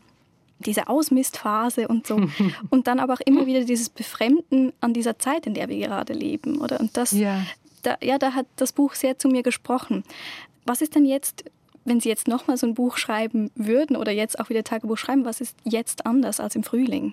diese 0.59 0.89
Ausmistphase 0.89 1.89
und 1.89 2.07
so. 2.07 2.21
und 2.71 2.87
dann 2.87 3.01
aber 3.01 3.15
auch 3.15 3.21
immer 3.21 3.47
wieder 3.47 3.65
dieses 3.65 3.89
Befremden 3.89 4.73
an 4.81 4.93
dieser 4.93 5.19
Zeit, 5.19 5.47
in 5.47 5.55
der 5.55 5.69
wir 5.69 5.79
gerade 5.79 6.13
leben, 6.13 6.61
oder? 6.61 6.81
Und 6.81 6.97
das, 6.97 7.13
ja. 7.13 7.43
Da, 7.85 7.97
ja, 8.03 8.19
da 8.19 8.35
hat 8.35 8.47
das 8.57 8.73
Buch 8.73 8.95
sehr 8.95 9.19
zu 9.19 9.29
mir 9.29 9.43
gesprochen. 9.43 10.03
Was 10.67 10.81
ist 10.83 10.95
denn 10.95 11.05
jetzt, 11.05 11.45
wenn 11.85 12.01
Sie 12.01 12.09
jetzt 12.09 12.27
nochmal 12.27 12.57
so 12.57 12.67
ein 12.67 12.75
Buch 12.75 12.97
schreiben 12.97 13.51
würden 13.55 13.97
oder 13.97 14.13
jetzt 14.13 14.41
auch 14.41 14.49
wieder 14.49 14.65
Tagebuch 14.65 14.99
schreiben, 14.99 15.25
was 15.25 15.41
ist 15.41 15.57
jetzt 15.65 16.07
anders 16.07 16.41
als 16.41 16.57
im 16.57 16.65
Frühling? 16.65 17.13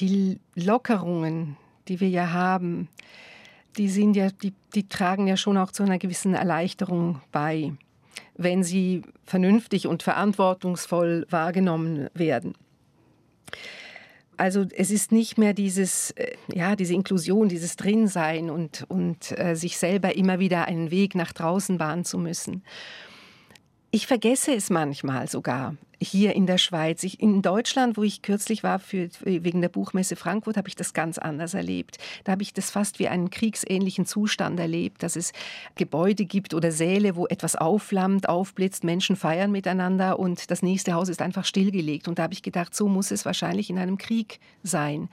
Die 0.00 0.40
Lockerungen, 0.54 1.56
die 1.88 2.00
wir 2.00 2.08
ja 2.08 2.32
haben, 2.32 2.88
die 3.76 3.88
sind 3.88 4.16
ja, 4.16 4.30
die, 4.30 4.52
die 4.74 4.88
tragen 4.88 5.26
ja 5.26 5.36
schon 5.36 5.56
auch 5.58 5.70
zu 5.70 5.82
einer 5.82 5.98
gewissen 5.98 6.34
Erleichterung 6.34 7.20
bei 7.32 7.72
wenn 8.36 8.62
sie 8.62 9.02
vernünftig 9.24 9.86
und 9.86 10.02
verantwortungsvoll 10.02 11.26
wahrgenommen 11.30 12.08
werden. 12.14 12.54
Also 14.36 14.66
es 14.76 14.90
ist 14.90 15.12
nicht 15.12 15.38
mehr 15.38 15.54
dieses, 15.54 16.10
äh, 16.12 16.36
ja, 16.52 16.76
diese 16.76 16.94
Inklusion, 16.94 17.48
dieses 17.48 17.76
Drinsein 17.76 18.50
und, 18.50 18.84
und 18.88 19.38
äh, 19.38 19.54
sich 19.54 19.78
selber 19.78 20.16
immer 20.16 20.38
wieder 20.38 20.66
einen 20.66 20.90
Weg 20.90 21.14
nach 21.14 21.32
draußen 21.32 21.78
bahnen 21.78 22.04
zu 22.04 22.18
müssen. 22.18 22.62
Ich 23.90 24.06
vergesse 24.06 24.54
es 24.54 24.68
manchmal 24.68 25.28
sogar 25.28 25.76
hier 26.00 26.34
in 26.34 26.46
der 26.46 26.58
Schweiz. 26.58 27.02
Ich, 27.04 27.20
in 27.20 27.42
Deutschland, 27.42 27.96
wo 27.96 28.02
ich 28.02 28.22
kürzlich 28.22 28.62
war 28.62 28.78
für, 28.78 29.08
wegen 29.20 29.60
der 29.60 29.68
Buchmesse 29.68 30.16
Frankfurt, 30.16 30.56
habe 30.56 30.68
ich 30.68 30.76
das 30.76 30.92
ganz 30.92 31.18
anders 31.18 31.54
erlebt. 31.54 31.98
Da 32.24 32.32
habe 32.32 32.42
ich 32.42 32.52
das 32.52 32.70
fast 32.70 32.98
wie 32.98 33.08
einen 33.08 33.30
kriegsähnlichen 33.30 34.04
Zustand 34.04 34.60
erlebt, 34.60 35.02
dass 35.02 35.16
es 35.16 35.32
Gebäude 35.74 36.24
gibt 36.24 36.52
oder 36.54 36.70
Säle, 36.70 37.16
wo 37.16 37.26
etwas 37.26 37.56
aufflammt, 37.56 38.28
aufblitzt, 38.28 38.84
Menschen 38.84 39.16
feiern 39.16 39.50
miteinander 39.50 40.18
und 40.18 40.50
das 40.50 40.62
nächste 40.62 40.92
Haus 40.92 41.08
ist 41.08 41.22
einfach 41.22 41.44
stillgelegt. 41.44 42.08
Und 42.08 42.18
da 42.18 42.24
habe 42.24 42.34
ich 42.34 42.42
gedacht, 42.42 42.74
so 42.74 42.88
muss 42.88 43.10
es 43.10 43.24
wahrscheinlich 43.24 43.70
in 43.70 43.78
einem 43.78 43.96
Krieg 43.96 44.38
sein. 44.62 45.08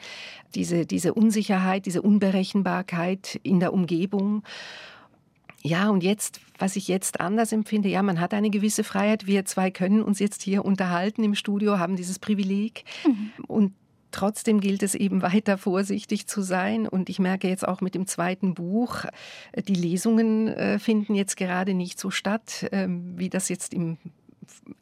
Diese, 0.55 0.85
diese 0.85 1.13
Unsicherheit, 1.13 1.85
diese 1.85 2.01
Unberechenbarkeit 2.01 3.39
in 3.43 3.59
der 3.59 3.73
Umgebung. 3.73 4.43
Ja, 5.65 5.89
und 5.89 6.03
jetzt, 6.03 6.41
was 6.59 6.75
ich 6.75 6.89
jetzt 6.89 7.21
anders 7.21 7.53
empfinde, 7.53 7.87
ja, 7.87 8.03
man 8.03 8.19
hat 8.19 8.33
eine 8.33 8.49
gewisse 8.49 8.83
Freiheit. 8.83 9.27
Wir 9.27 9.45
zwei 9.45 9.71
können 9.71 10.03
uns 10.03 10.19
jetzt 10.19 10.41
hier 10.41 10.65
unterhalten 10.65 11.23
im 11.23 11.35
Studio, 11.35 11.79
haben 11.79 11.95
dieses 11.95 12.19
Privileg. 12.19 12.83
Mhm. 13.05 13.31
Und 13.47 13.73
Trotzdem 14.13 14.59
gilt 14.61 14.83
es 14.83 14.93
eben 14.93 15.23
weiter 15.23 15.57
vorsichtig 15.57 16.27
zu 16.27 16.43
sein. 16.43 16.87
Und 16.87 17.09
ich 17.09 17.17
merke 17.17 17.49
jetzt 17.49 17.67
auch 17.67 17.81
mit 17.81 17.95
dem 17.95 18.05
zweiten 18.05 18.53
Buch, 18.53 19.05
die 19.67 19.73
Lesungen 19.73 20.47
äh, 20.49 20.77
finden 20.77 21.15
jetzt 21.15 21.35
gerade 21.35 21.73
nicht 21.73 21.99
so 21.99 22.11
statt, 22.11 22.67
ähm, 22.71 23.17
wie 23.17 23.29
das 23.29 23.49
jetzt 23.49 23.73
im, 23.73 23.97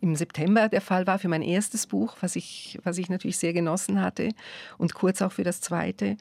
im 0.02 0.18
September 0.18 0.68
der 0.68 0.82
Fall 0.82 1.08
war 1.08 1.18
für 1.18 1.30
mein 1.30 1.44
erstes 1.44 1.88
Buch, 1.88 2.18
was 2.20 2.36
ich, 2.36 2.78
was 2.84 2.98
ich 2.98 3.10
natürlich 3.10 3.38
sehr 3.38 3.54
genossen 3.54 4.02
hatte 4.02 4.32
und 4.78 4.94
kurz 4.94 5.22
auch 5.22 5.32
für 5.32 5.46
das 5.46 5.62
zweite. 5.62 6.18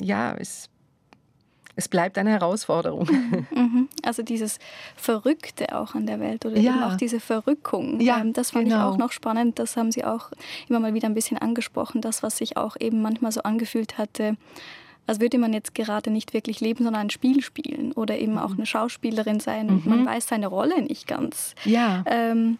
Ja, 0.00 0.34
es 0.34 0.70
es 1.76 1.88
bleibt 1.88 2.18
eine 2.18 2.30
Herausforderung. 2.30 3.08
Mhm. 3.56 3.88
Also 4.02 4.22
dieses 4.22 4.58
Verrückte 4.96 5.76
auch 5.76 5.94
an 5.94 6.06
der 6.06 6.20
Welt 6.20 6.44
oder 6.44 6.58
ja. 6.58 6.72
eben 6.72 6.82
auch 6.82 6.96
diese 6.96 7.20
Verrückung. 7.20 8.00
Ja, 8.00 8.18
ähm, 8.18 8.32
das 8.32 8.50
fand 8.50 8.64
genau. 8.64 8.76
ich 8.76 8.82
auch 8.82 8.96
noch 8.98 9.12
spannend. 9.12 9.58
Das 9.58 9.76
haben 9.76 9.90
Sie 9.92 10.04
auch 10.04 10.30
immer 10.68 10.80
mal 10.80 10.94
wieder 10.94 11.08
ein 11.08 11.14
bisschen 11.14 11.38
angesprochen. 11.38 12.00
Das, 12.00 12.22
was 12.22 12.38
sich 12.38 12.56
auch 12.56 12.76
eben 12.78 13.02
manchmal 13.02 13.32
so 13.32 13.42
angefühlt 13.42 13.98
hatte, 13.98 14.36
als 15.06 15.20
würde 15.20 15.38
man 15.38 15.52
jetzt 15.52 15.74
gerade 15.74 16.10
nicht 16.10 16.34
wirklich 16.34 16.60
leben, 16.60 16.84
sondern 16.84 17.02
ein 17.02 17.10
Spiel 17.10 17.42
spielen 17.42 17.92
oder 17.92 18.18
eben 18.18 18.38
auch 18.38 18.50
mhm. 18.50 18.58
eine 18.58 18.66
Schauspielerin 18.66 19.40
sein 19.40 19.68
und 19.68 19.86
man 19.86 20.02
mhm. 20.02 20.06
weiß 20.06 20.28
seine 20.28 20.48
Rolle 20.48 20.82
nicht 20.82 21.06
ganz. 21.06 21.54
Ja. 21.64 22.04
Ähm, 22.06 22.58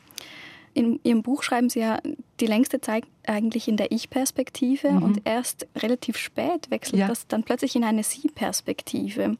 in 0.76 1.00
Ihrem 1.04 1.22
Buch 1.22 1.42
schreiben 1.42 1.70
Sie 1.70 1.80
ja 1.80 1.98
die 2.38 2.46
längste 2.46 2.82
Zeit 2.82 3.04
eigentlich 3.26 3.66
in 3.66 3.78
der 3.78 3.92
Ich-Perspektive 3.92 4.90
mhm. 4.90 5.02
und 5.02 5.22
erst 5.24 5.66
relativ 5.74 6.18
spät 6.18 6.70
wechselt 6.70 7.00
ja. 7.00 7.08
das 7.08 7.26
dann 7.26 7.44
plötzlich 7.44 7.74
in 7.76 7.82
eine 7.82 8.02
Sie-Perspektive. 8.02 9.38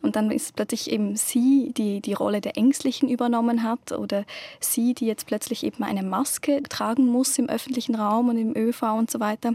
Und 0.00 0.14
dann 0.14 0.30
ist 0.30 0.54
plötzlich 0.54 0.90
eben 0.92 1.16
Sie, 1.16 1.72
die 1.76 2.00
die 2.00 2.12
Rolle 2.12 2.40
der 2.40 2.56
Ängstlichen 2.56 3.08
übernommen 3.08 3.64
hat 3.64 3.90
oder 3.90 4.24
Sie, 4.60 4.94
die 4.94 5.06
jetzt 5.06 5.26
plötzlich 5.26 5.64
eben 5.64 5.82
eine 5.82 6.04
Maske 6.04 6.62
tragen 6.68 7.06
muss 7.06 7.36
im 7.36 7.48
öffentlichen 7.48 7.96
Raum 7.96 8.28
und 8.28 8.38
im 8.38 8.56
ÖV 8.56 8.82
und 8.96 9.10
so 9.10 9.18
weiter. 9.18 9.54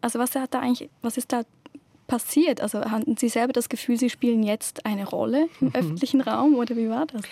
Also 0.00 0.18
was 0.18 0.34
hat 0.34 0.54
da 0.54 0.60
eigentlich, 0.60 0.88
was 1.02 1.18
ist 1.18 1.30
da 1.30 1.42
passiert? 2.06 2.62
Also 2.62 2.80
hatten 2.80 3.18
Sie 3.18 3.28
selber 3.28 3.52
das 3.52 3.68
Gefühl, 3.68 3.98
Sie 3.98 4.08
spielen 4.08 4.42
jetzt 4.42 4.86
eine 4.86 5.06
Rolle 5.06 5.48
im 5.60 5.68
mhm. 5.68 5.72
öffentlichen 5.74 6.22
Raum 6.22 6.54
oder 6.54 6.74
wie 6.74 6.88
war 6.88 7.04
das? 7.04 7.22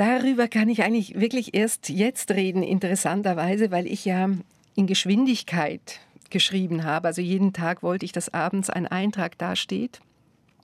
Darüber 0.00 0.48
kann 0.48 0.70
ich 0.70 0.82
eigentlich 0.82 1.20
wirklich 1.20 1.52
erst 1.52 1.90
jetzt 1.90 2.30
reden, 2.30 2.62
interessanterweise, 2.62 3.70
weil 3.70 3.86
ich 3.86 4.06
ja 4.06 4.30
in 4.74 4.86
Geschwindigkeit 4.86 6.00
geschrieben 6.30 6.84
habe. 6.84 7.08
Also 7.08 7.20
jeden 7.20 7.52
Tag 7.52 7.82
wollte 7.82 8.06
ich, 8.06 8.12
dass 8.12 8.32
abends 8.32 8.70
ein 8.70 8.86
Eintrag 8.86 9.36
dasteht 9.36 10.00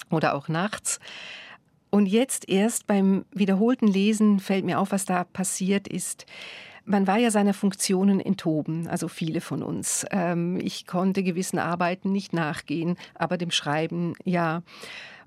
oder 0.08 0.34
auch 0.34 0.48
nachts. 0.48 1.00
Und 1.90 2.06
jetzt 2.06 2.48
erst 2.48 2.86
beim 2.86 3.26
wiederholten 3.30 3.88
Lesen 3.88 4.40
fällt 4.40 4.64
mir 4.64 4.80
auf, 4.80 4.90
was 4.90 5.04
da 5.04 5.24
passiert 5.24 5.86
ist. 5.86 6.24
Man 6.86 7.06
war 7.06 7.18
ja 7.18 7.30
seiner 7.30 7.52
Funktionen 7.52 8.20
enthoben, 8.20 8.88
also 8.88 9.06
viele 9.06 9.42
von 9.42 9.62
uns. 9.62 10.06
Ähm, 10.12 10.58
ich 10.62 10.86
konnte 10.86 11.22
gewissen 11.22 11.58
Arbeiten 11.58 12.10
nicht 12.10 12.32
nachgehen, 12.32 12.96
aber 13.14 13.36
dem 13.36 13.50
Schreiben 13.50 14.14
ja. 14.24 14.62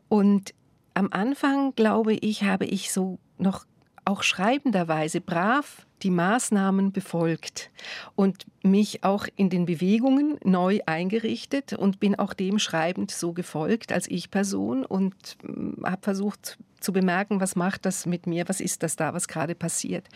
Und 0.07 0.55
am 0.95 1.09
Anfang, 1.11 1.75
glaube 1.75 2.13
ich, 2.13 2.41
habe 2.41 2.65
ich 2.65 2.91
so 2.91 3.19
noch 3.37 3.65
auch 4.05 4.23
schreibenderweise 4.23 5.21
brav 5.21 5.85
die 6.01 6.09
Maßnahmen 6.09 6.91
befolgt 6.91 7.71
und 8.15 8.45
mich 8.63 9.03
auch 9.03 9.27
in 9.35 9.49
den 9.49 9.65
Bewegungen 9.65 10.37
neu 10.43 10.79
eingerichtet 10.85 11.73
und 11.73 11.99
bin 11.99 12.15
auch 12.15 12.33
dem 12.33 12.59
schreibend 12.59 13.11
so 13.11 13.33
gefolgt 13.33 13.91
als 13.91 14.07
Ich-Person 14.07 14.85
und 14.85 15.37
mm, 15.43 15.85
habe 15.85 16.01
versucht 16.01 16.57
zu 16.79 16.93
bemerken, 16.93 17.41
was 17.41 17.55
macht 17.55 17.85
das 17.85 18.05
mit 18.05 18.27
mir, 18.27 18.47
was 18.47 18.61
ist 18.61 18.83
das 18.83 18.95
da, 18.95 19.13
was 19.13 19.27
gerade 19.27 19.55
passiert. 19.55 20.07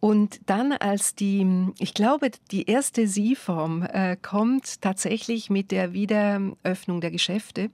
Und 0.00 0.40
dann 0.46 0.72
als 0.72 1.14
die, 1.14 1.72
ich 1.78 1.92
glaube, 1.92 2.30
die 2.50 2.66
erste 2.66 3.08
Sie-Form 3.08 3.82
äh, 3.82 4.16
kommt 4.16 4.80
tatsächlich 4.80 5.50
mit 5.50 5.72
der 5.72 5.92
Wiederöffnung 5.92 7.00
der 7.00 7.10
Geschäfte. 7.10 7.70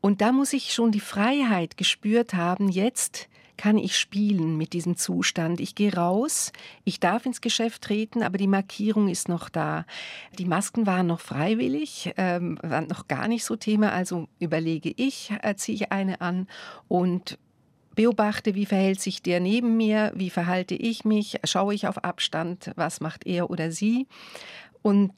Und 0.00 0.20
da 0.20 0.32
muss 0.32 0.52
ich 0.52 0.72
schon 0.72 0.90
die 0.90 1.00
Freiheit 1.00 1.76
gespürt 1.76 2.34
haben, 2.34 2.68
jetzt 2.68 3.28
kann 3.56 3.78
ich 3.78 3.98
spielen 3.98 4.56
mit 4.56 4.72
diesem 4.72 4.96
Zustand. 4.96 5.60
Ich 5.60 5.74
gehe 5.74 5.94
raus, 5.94 6.52
ich 6.84 7.00
darf 7.00 7.26
ins 7.26 7.40
Geschäft 7.40 7.82
treten, 7.82 8.22
aber 8.22 8.38
die 8.38 8.46
Markierung 8.46 9.08
ist 9.08 9.28
noch 9.28 9.48
da. 9.48 9.86
Die 10.38 10.44
Masken 10.44 10.86
waren 10.86 11.06
noch 11.06 11.20
freiwillig, 11.20 12.12
ähm, 12.16 12.58
waren 12.62 12.86
noch 12.88 13.08
gar 13.08 13.28
nicht 13.28 13.44
so 13.44 13.56
Thema, 13.56 13.92
also 13.92 14.28
überlege 14.38 14.92
ich, 14.96 15.32
äh, 15.42 15.54
ziehe 15.56 15.76
ich 15.76 15.92
eine 15.92 16.20
an 16.20 16.48
und 16.88 17.38
beobachte, 17.94 18.54
wie 18.54 18.66
verhält 18.66 19.00
sich 19.00 19.22
der 19.22 19.40
neben 19.40 19.76
mir, 19.76 20.12
wie 20.14 20.30
verhalte 20.30 20.74
ich 20.74 21.04
mich, 21.04 21.38
schaue 21.44 21.74
ich 21.74 21.86
auf 21.86 22.02
Abstand, 22.02 22.72
was 22.76 23.00
macht 23.00 23.26
er 23.26 23.50
oder 23.50 23.70
sie. 23.70 24.06
Und 24.82 25.12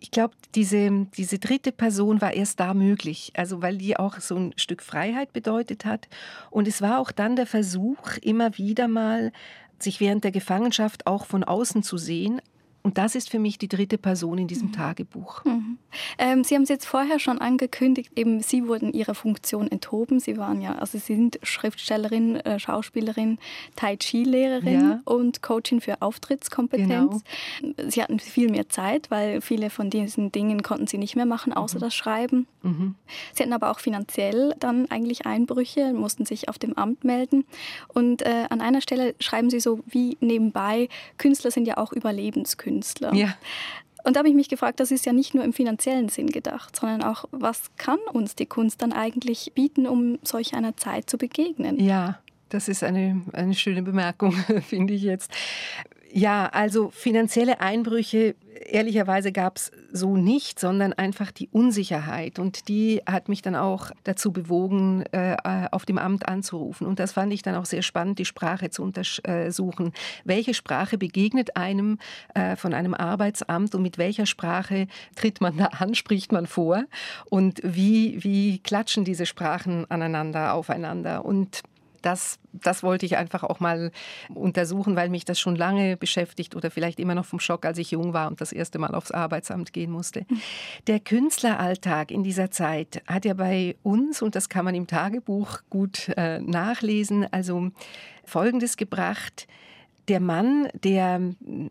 ich 0.00 0.10
glaube, 0.10 0.34
diese, 0.54 1.06
diese 1.16 1.38
dritte 1.38 1.72
Person 1.72 2.20
war 2.20 2.32
erst 2.34 2.60
da 2.60 2.74
möglich, 2.74 3.32
also 3.36 3.62
weil 3.62 3.78
die 3.78 3.96
auch 3.96 4.20
so 4.20 4.36
ein 4.36 4.54
Stück 4.56 4.82
Freiheit 4.82 5.32
bedeutet 5.32 5.84
hat. 5.84 6.08
Und 6.50 6.68
es 6.68 6.82
war 6.82 6.98
auch 7.00 7.12
dann 7.12 7.36
der 7.36 7.46
Versuch, 7.46 8.16
immer 8.20 8.56
wieder 8.58 8.88
mal 8.88 9.32
sich 9.78 10.00
während 10.00 10.24
der 10.24 10.30
Gefangenschaft 10.30 11.06
auch 11.06 11.26
von 11.26 11.44
außen 11.44 11.82
zu 11.82 11.96
sehen, 11.96 12.40
und 12.84 12.98
das 12.98 13.14
ist 13.14 13.30
für 13.30 13.38
mich 13.38 13.58
die 13.58 13.68
dritte 13.68 13.96
Person 13.96 14.38
in 14.38 14.48
diesem 14.48 14.68
mhm. 14.68 14.72
Tagebuch. 14.72 15.44
Mhm. 15.44 15.78
Ähm, 16.18 16.42
Sie 16.42 16.54
haben 16.56 16.62
es 16.62 16.68
jetzt 16.68 16.86
vorher 16.86 17.20
schon 17.20 17.38
angekündigt, 17.38 18.10
eben 18.16 18.40
Sie 18.40 18.66
wurden 18.66 18.92
Ihrer 18.92 19.14
Funktion 19.14 19.70
enthoben. 19.70 20.18
Sie 20.18 20.36
waren 20.36 20.60
ja, 20.60 20.74
also 20.74 20.98
Sie 20.98 21.14
sind 21.14 21.38
Schriftstellerin, 21.44 22.36
äh, 22.36 22.58
Schauspielerin, 22.58 23.38
Tai 23.76 23.96
Chi-Lehrerin 23.96 24.80
ja. 24.80 25.00
und 25.04 25.42
Coachin 25.42 25.80
für 25.80 26.02
Auftrittskompetenz. 26.02 27.22
Genau. 27.60 27.88
Sie 27.88 28.02
hatten 28.02 28.18
viel 28.18 28.50
mehr 28.50 28.68
Zeit, 28.68 29.10
weil 29.12 29.40
viele 29.40 29.70
von 29.70 29.88
diesen 29.88 30.32
Dingen 30.32 30.62
konnten 30.62 30.88
Sie 30.88 30.98
nicht 30.98 31.14
mehr 31.14 31.26
machen, 31.26 31.52
außer 31.52 31.76
mhm. 31.76 31.82
das 31.82 31.94
Schreiben. 31.94 32.48
Mhm. 32.62 32.96
Sie 33.32 33.44
hatten 33.44 33.52
aber 33.52 33.70
auch 33.70 33.78
finanziell 33.78 34.56
dann 34.58 34.90
eigentlich 34.90 35.24
Einbrüche, 35.24 35.92
mussten 35.92 36.26
sich 36.26 36.48
auf 36.48 36.58
dem 36.58 36.76
Amt 36.76 37.04
melden. 37.04 37.44
Und 37.88 38.22
äh, 38.22 38.46
an 38.50 38.60
einer 38.60 38.80
Stelle 38.80 39.14
schreiben 39.20 39.50
Sie 39.50 39.60
so 39.60 39.80
wie 39.86 40.16
nebenbei, 40.20 40.88
Künstler 41.16 41.52
sind 41.52 41.66
ja 41.66 41.76
auch 41.76 41.92
Überlebenskünstler. 41.92 42.71
Künstler. 42.72 43.14
Ja. 43.14 43.34
Und 44.04 44.16
da 44.16 44.20
habe 44.20 44.28
ich 44.28 44.34
mich 44.34 44.48
gefragt, 44.48 44.80
das 44.80 44.90
ist 44.90 45.06
ja 45.06 45.12
nicht 45.12 45.34
nur 45.34 45.44
im 45.44 45.52
finanziellen 45.52 46.08
Sinn 46.08 46.26
gedacht, 46.26 46.74
sondern 46.74 47.04
auch, 47.04 47.24
was 47.30 47.70
kann 47.76 47.98
uns 48.12 48.34
die 48.34 48.46
Kunst 48.46 48.82
dann 48.82 48.92
eigentlich 48.92 49.52
bieten, 49.54 49.86
um 49.86 50.18
solch 50.24 50.54
einer 50.54 50.76
Zeit 50.76 51.08
zu 51.08 51.18
begegnen? 51.18 51.78
Ja, 51.78 52.18
das 52.48 52.68
ist 52.68 52.82
eine, 52.82 53.22
eine 53.32 53.54
schöne 53.54 53.82
Bemerkung, 53.82 54.32
finde 54.68 54.94
ich 54.94 55.02
jetzt. 55.02 55.30
Ja, 56.14 56.50
also 56.52 56.90
finanzielle 56.90 57.62
Einbrüche, 57.62 58.34
ehrlicherweise 58.66 59.32
gab 59.32 59.56
es 59.56 59.70
so 59.92 60.18
nicht, 60.18 60.60
sondern 60.60 60.92
einfach 60.92 61.30
die 61.30 61.48
Unsicherheit. 61.48 62.38
Und 62.38 62.68
die 62.68 63.00
hat 63.06 63.30
mich 63.30 63.40
dann 63.40 63.56
auch 63.56 63.90
dazu 64.04 64.30
bewogen, 64.30 65.04
äh, 65.12 65.36
auf 65.70 65.86
dem 65.86 65.96
Amt 65.96 66.28
anzurufen. 66.28 66.86
Und 66.86 66.98
das 66.98 67.12
fand 67.12 67.32
ich 67.32 67.40
dann 67.40 67.54
auch 67.54 67.64
sehr 67.64 67.80
spannend, 67.80 68.18
die 68.18 68.26
Sprache 68.26 68.68
zu 68.68 68.82
untersuchen. 68.82 69.94
Welche 70.24 70.52
Sprache 70.52 70.98
begegnet 70.98 71.56
einem 71.56 71.98
äh, 72.34 72.56
von 72.56 72.74
einem 72.74 72.92
Arbeitsamt 72.92 73.74
und 73.74 73.80
mit 73.80 73.96
welcher 73.96 74.26
Sprache 74.26 74.88
tritt 75.16 75.40
man 75.40 75.56
da 75.56 75.66
an, 75.66 75.94
spricht 75.94 76.30
man 76.30 76.46
vor? 76.46 76.84
Und 77.30 77.62
wie, 77.64 78.22
wie 78.22 78.58
klatschen 78.58 79.06
diese 79.06 79.24
Sprachen 79.24 79.90
aneinander, 79.90 80.52
aufeinander? 80.52 81.24
Und 81.24 81.62
das, 82.02 82.38
das 82.52 82.82
wollte 82.82 83.06
ich 83.06 83.16
einfach 83.16 83.42
auch 83.42 83.60
mal 83.60 83.90
untersuchen, 84.34 84.96
weil 84.96 85.08
mich 85.08 85.24
das 85.24 85.40
schon 85.40 85.56
lange 85.56 85.96
beschäftigt 85.96 86.54
oder 86.54 86.70
vielleicht 86.70 87.00
immer 87.00 87.14
noch 87.14 87.24
vom 87.24 87.40
Schock, 87.40 87.64
als 87.64 87.78
ich 87.78 87.90
jung 87.90 88.12
war 88.12 88.28
und 88.28 88.40
das 88.40 88.52
erste 88.52 88.78
Mal 88.78 88.94
aufs 88.94 89.10
Arbeitsamt 89.10 89.72
gehen 89.72 89.90
musste. 89.90 90.26
Der 90.86 91.00
Künstleralltag 91.00 92.10
in 92.10 92.22
dieser 92.22 92.50
Zeit 92.50 93.02
hat 93.06 93.24
ja 93.24 93.34
bei 93.34 93.76
uns, 93.82 94.22
und 94.22 94.34
das 94.34 94.48
kann 94.48 94.64
man 94.64 94.74
im 94.74 94.86
Tagebuch 94.86 95.60
gut 95.70 96.08
äh, 96.16 96.40
nachlesen, 96.40 97.26
also 97.32 97.70
Folgendes 98.24 98.76
gebracht 98.76 99.46
der 100.08 100.20
Mann, 100.20 100.68
der 100.74 101.20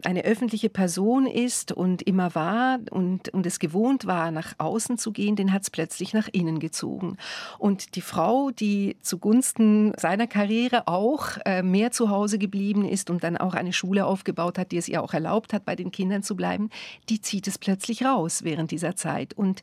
eine 0.03 0.23
öffentliche 0.23 0.69
Person 0.69 1.25
ist 1.25 1.71
und 1.71 2.01
immer 2.01 2.33
war 2.33 2.79
und, 2.89 3.29
und 3.29 3.45
es 3.45 3.59
gewohnt 3.59 4.05
war, 4.05 4.31
nach 4.31 4.53
außen 4.57 4.97
zu 4.97 5.11
gehen, 5.11 5.35
den 5.35 5.51
hat 5.51 5.63
es 5.63 5.69
plötzlich 5.69 6.13
nach 6.13 6.29
innen 6.31 6.59
gezogen. 6.59 7.17
Und 7.59 7.95
die 7.95 8.01
Frau, 8.01 8.51
die 8.51 8.97
zugunsten 9.01 9.93
seiner 9.97 10.27
Karriere 10.27 10.87
auch 10.87 11.37
äh, 11.45 11.61
mehr 11.61 11.91
zu 11.91 12.09
Hause 12.09 12.37
geblieben 12.37 12.85
ist 12.85 13.09
und 13.09 13.23
dann 13.23 13.37
auch 13.37 13.53
eine 13.53 13.73
Schule 13.73 14.05
aufgebaut 14.05 14.57
hat, 14.57 14.71
die 14.71 14.77
es 14.77 14.87
ihr 14.87 15.03
auch 15.03 15.13
erlaubt 15.13 15.53
hat, 15.53 15.65
bei 15.65 15.75
den 15.75 15.91
Kindern 15.91 16.23
zu 16.23 16.35
bleiben, 16.35 16.69
die 17.09 17.19
zieht 17.19 17.47
es 17.47 17.57
plötzlich 17.57 18.05
raus 18.05 18.43
während 18.43 18.71
dieser 18.71 18.95
Zeit. 18.95 19.33
Und 19.33 19.61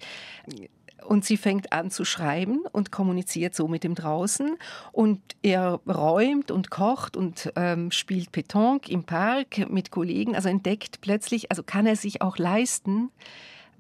und 1.08 1.24
sie 1.24 1.38
fängt 1.38 1.72
an 1.72 1.90
zu 1.90 2.04
schreiben 2.04 2.60
und 2.70 2.92
kommuniziert 2.92 3.54
so 3.54 3.66
mit 3.66 3.82
dem 3.82 3.94
draußen. 3.94 4.58
Und 4.92 5.22
er 5.40 5.80
räumt 5.86 6.50
und 6.50 6.70
kocht 6.70 7.16
und 7.16 7.50
ähm, 7.56 7.90
spielt 7.90 8.30
Petanque 8.30 8.90
im 8.90 9.04
Park 9.04 9.70
mit 9.70 9.90
Kollegen. 9.90 10.36
Also 10.36 10.50
entdeckt 10.50 11.00
plötzlich, 11.00 11.50
also 11.50 11.62
kann 11.62 11.86
er 11.86 11.96
sich 11.96 12.20
auch 12.20 12.36
leisten, 12.36 13.10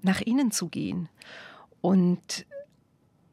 nach 0.00 0.22
innen 0.22 0.50
zu 0.52 0.68
gehen. 0.68 1.10
Und 1.82 2.46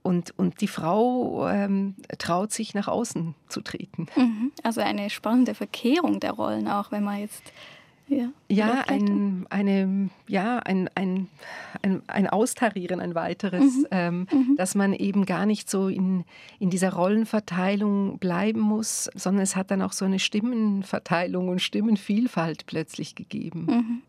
und, 0.03 0.37
und 0.37 0.61
die 0.61 0.67
Frau 0.67 1.47
ähm, 1.47 1.95
traut 2.19 2.51
sich 2.51 2.75
nach 2.75 2.87
außen 2.87 3.33
zu 3.47 3.61
treten. 3.61 4.05
Mhm. 4.15 4.51
Also 4.61 4.81
eine 4.81 5.09
spannende 5.09 5.55
Verkehrung 5.55 6.19
der 6.19 6.33
Rollen 6.33 6.67
auch, 6.67 6.91
wenn 6.91 7.03
man 7.03 7.21
jetzt 7.21 7.41
ja, 8.07 8.31
ja 8.49 8.83
ein, 8.87 9.45
eine, 9.49 10.09
ja 10.27 10.59
ein, 10.59 10.89
ein, 10.95 11.27
ein, 11.81 12.01
ein 12.07 12.27
Austarieren, 12.27 12.99
ein 12.99 13.15
weiteres, 13.15 13.63
mhm. 13.63 13.87
Ähm, 13.91 14.27
mhm. 14.31 14.55
dass 14.57 14.75
man 14.75 14.93
eben 14.93 15.25
gar 15.25 15.45
nicht 15.45 15.69
so 15.69 15.87
in, 15.87 16.23
in 16.59 16.69
dieser 16.69 16.93
Rollenverteilung 16.93 18.19
bleiben 18.19 18.59
muss, 18.59 19.09
sondern 19.15 19.43
es 19.43 19.55
hat 19.55 19.71
dann 19.71 19.81
auch 19.81 19.93
so 19.93 20.05
eine 20.05 20.19
Stimmenverteilung 20.19 21.49
und 21.49 21.61
Stimmenvielfalt 21.61 22.65
plötzlich 22.67 23.15
gegeben. 23.15 23.65
Mhm. 23.65 24.01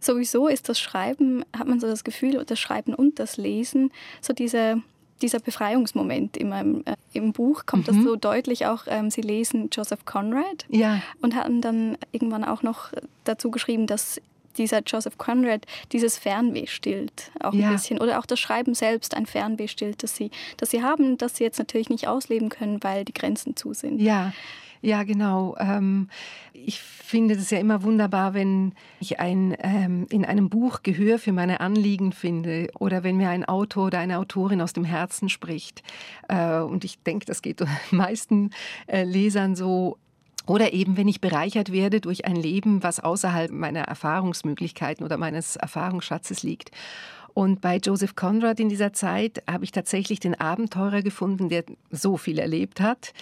Sowieso 0.00 0.46
ist 0.46 0.68
das 0.68 0.78
Schreiben, 0.78 1.44
hat 1.56 1.66
man 1.66 1.80
so 1.80 1.88
das 1.88 2.04
Gefühl, 2.04 2.44
das 2.44 2.60
Schreiben 2.60 2.94
und 2.94 3.18
das 3.18 3.36
Lesen, 3.36 3.90
so 4.20 4.32
diese 4.32 4.80
dieser 5.22 5.40
Befreiungsmoment 5.40 6.36
in 6.36 6.48
meinem, 6.48 6.82
äh, 6.84 6.94
im 7.12 7.32
Buch 7.32 7.66
kommt 7.66 7.88
mhm. 7.88 7.96
das 7.96 8.04
so 8.04 8.16
deutlich 8.16 8.66
auch. 8.66 8.84
Ähm, 8.86 9.10
Sie 9.10 9.20
lesen 9.20 9.68
Joseph 9.72 10.04
Conrad 10.04 10.66
ja. 10.68 11.00
und 11.20 11.34
haben 11.34 11.60
dann 11.60 11.98
irgendwann 12.12 12.44
auch 12.44 12.62
noch 12.62 12.92
dazu 13.24 13.50
geschrieben, 13.50 13.86
dass 13.86 14.20
dieser 14.58 14.82
Joseph 14.84 15.18
Conrad 15.18 15.66
dieses 15.92 16.18
Fernweh 16.18 16.66
stillt, 16.66 17.30
auch 17.40 17.52
ein 17.52 17.70
bisschen. 17.70 18.00
Oder 18.00 18.18
auch 18.18 18.26
das 18.26 18.40
Schreiben 18.40 18.74
selbst 18.74 19.16
ein 19.16 19.26
Fernweh 19.26 19.68
stillt, 19.68 20.02
das 20.02 20.16
sie, 20.16 20.30
das 20.56 20.70
sie 20.70 20.82
haben, 20.82 21.16
das 21.16 21.36
sie 21.36 21.44
jetzt 21.44 21.58
natürlich 21.58 21.90
nicht 21.90 22.08
ausleben 22.08 22.48
können, 22.48 22.82
weil 22.82 23.04
die 23.04 23.14
Grenzen 23.14 23.56
zu 23.56 23.72
sind. 23.72 24.00
Ja. 24.00 24.32
Ja, 24.80 25.02
genau. 25.02 25.56
Ähm, 25.58 26.08
ich 26.52 26.80
finde 26.80 27.34
es 27.34 27.50
ja 27.50 27.58
immer 27.58 27.82
wunderbar, 27.82 28.34
wenn 28.34 28.74
ich 29.00 29.20
ein, 29.20 29.56
ähm, 29.60 30.06
in 30.10 30.24
einem 30.24 30.48
Buch 30.48 30.82
Gehör 30.82 31.18
für 31.18 31.32
meine 31.32 31.60
Anliegen 31.60 32.12
finde 32.12 32.68
oder 32.78 33.02
wenn 33.02 33.16
mir 33.16 33.30
ein 33.30 33.44
Autor 33.44 33.86
oder 33.86 33.98
eine 33.98 34.18
Autorin 34.18 34.60
aus 34.60 34.72
dem 34.72 34.84
Herzen 34.84 35.28
spricht. 35.28 35.82
Äh, 36.28 36.60
und 36.60 36.84
ich 36.84 37.02
denke, 37.02 37.26
das 37.26 37.42
geht 37.42 37.60
den 37.60 37.68
meisten 37.90 38.50
äh, 38.86 39.04
Lesern 39.04 39.56
so. 39.56 39.98
Oder 40.46 40.72
eben, 40.72 40.96
wenn 40.96 41.08
ich 41.08 41.20
bereichert 41.20 41.72
werde 41.72 42.00
durch 42.00 42.24
ein 42.24 42.36
Leben, 42.36 42.82
was 42.82 43.00
außerhalb 43.00 43.50
meiner 43.50 43.82
Erfahrungsmöglichkeiten 43.82 45.04
oder 45.04 45.18
meines 45.18 45.56
Erfahrungsschatzes 45.56 46.42
liegt. 46.42 46.70
Und 47.34 47.60
bei 47.60 47.76
Joseph 47.76 48.16
Conrad 48.16 48.58
in 48.58 48.68
dieser 48.68 48.92
Zeit 48.92 49.42
habe 49.48 49.62
ich 49.62 49.72
tatsächlich 49.72 50.20
den 50.20 50.34
Abenteurer 50.34 51.02
gefunden, 51.02 51.48
der 51.48 51.64
so 51.90 52.16
viel 52.16 52.38
erlebt 52.38 52.80
hat 52.80 53.12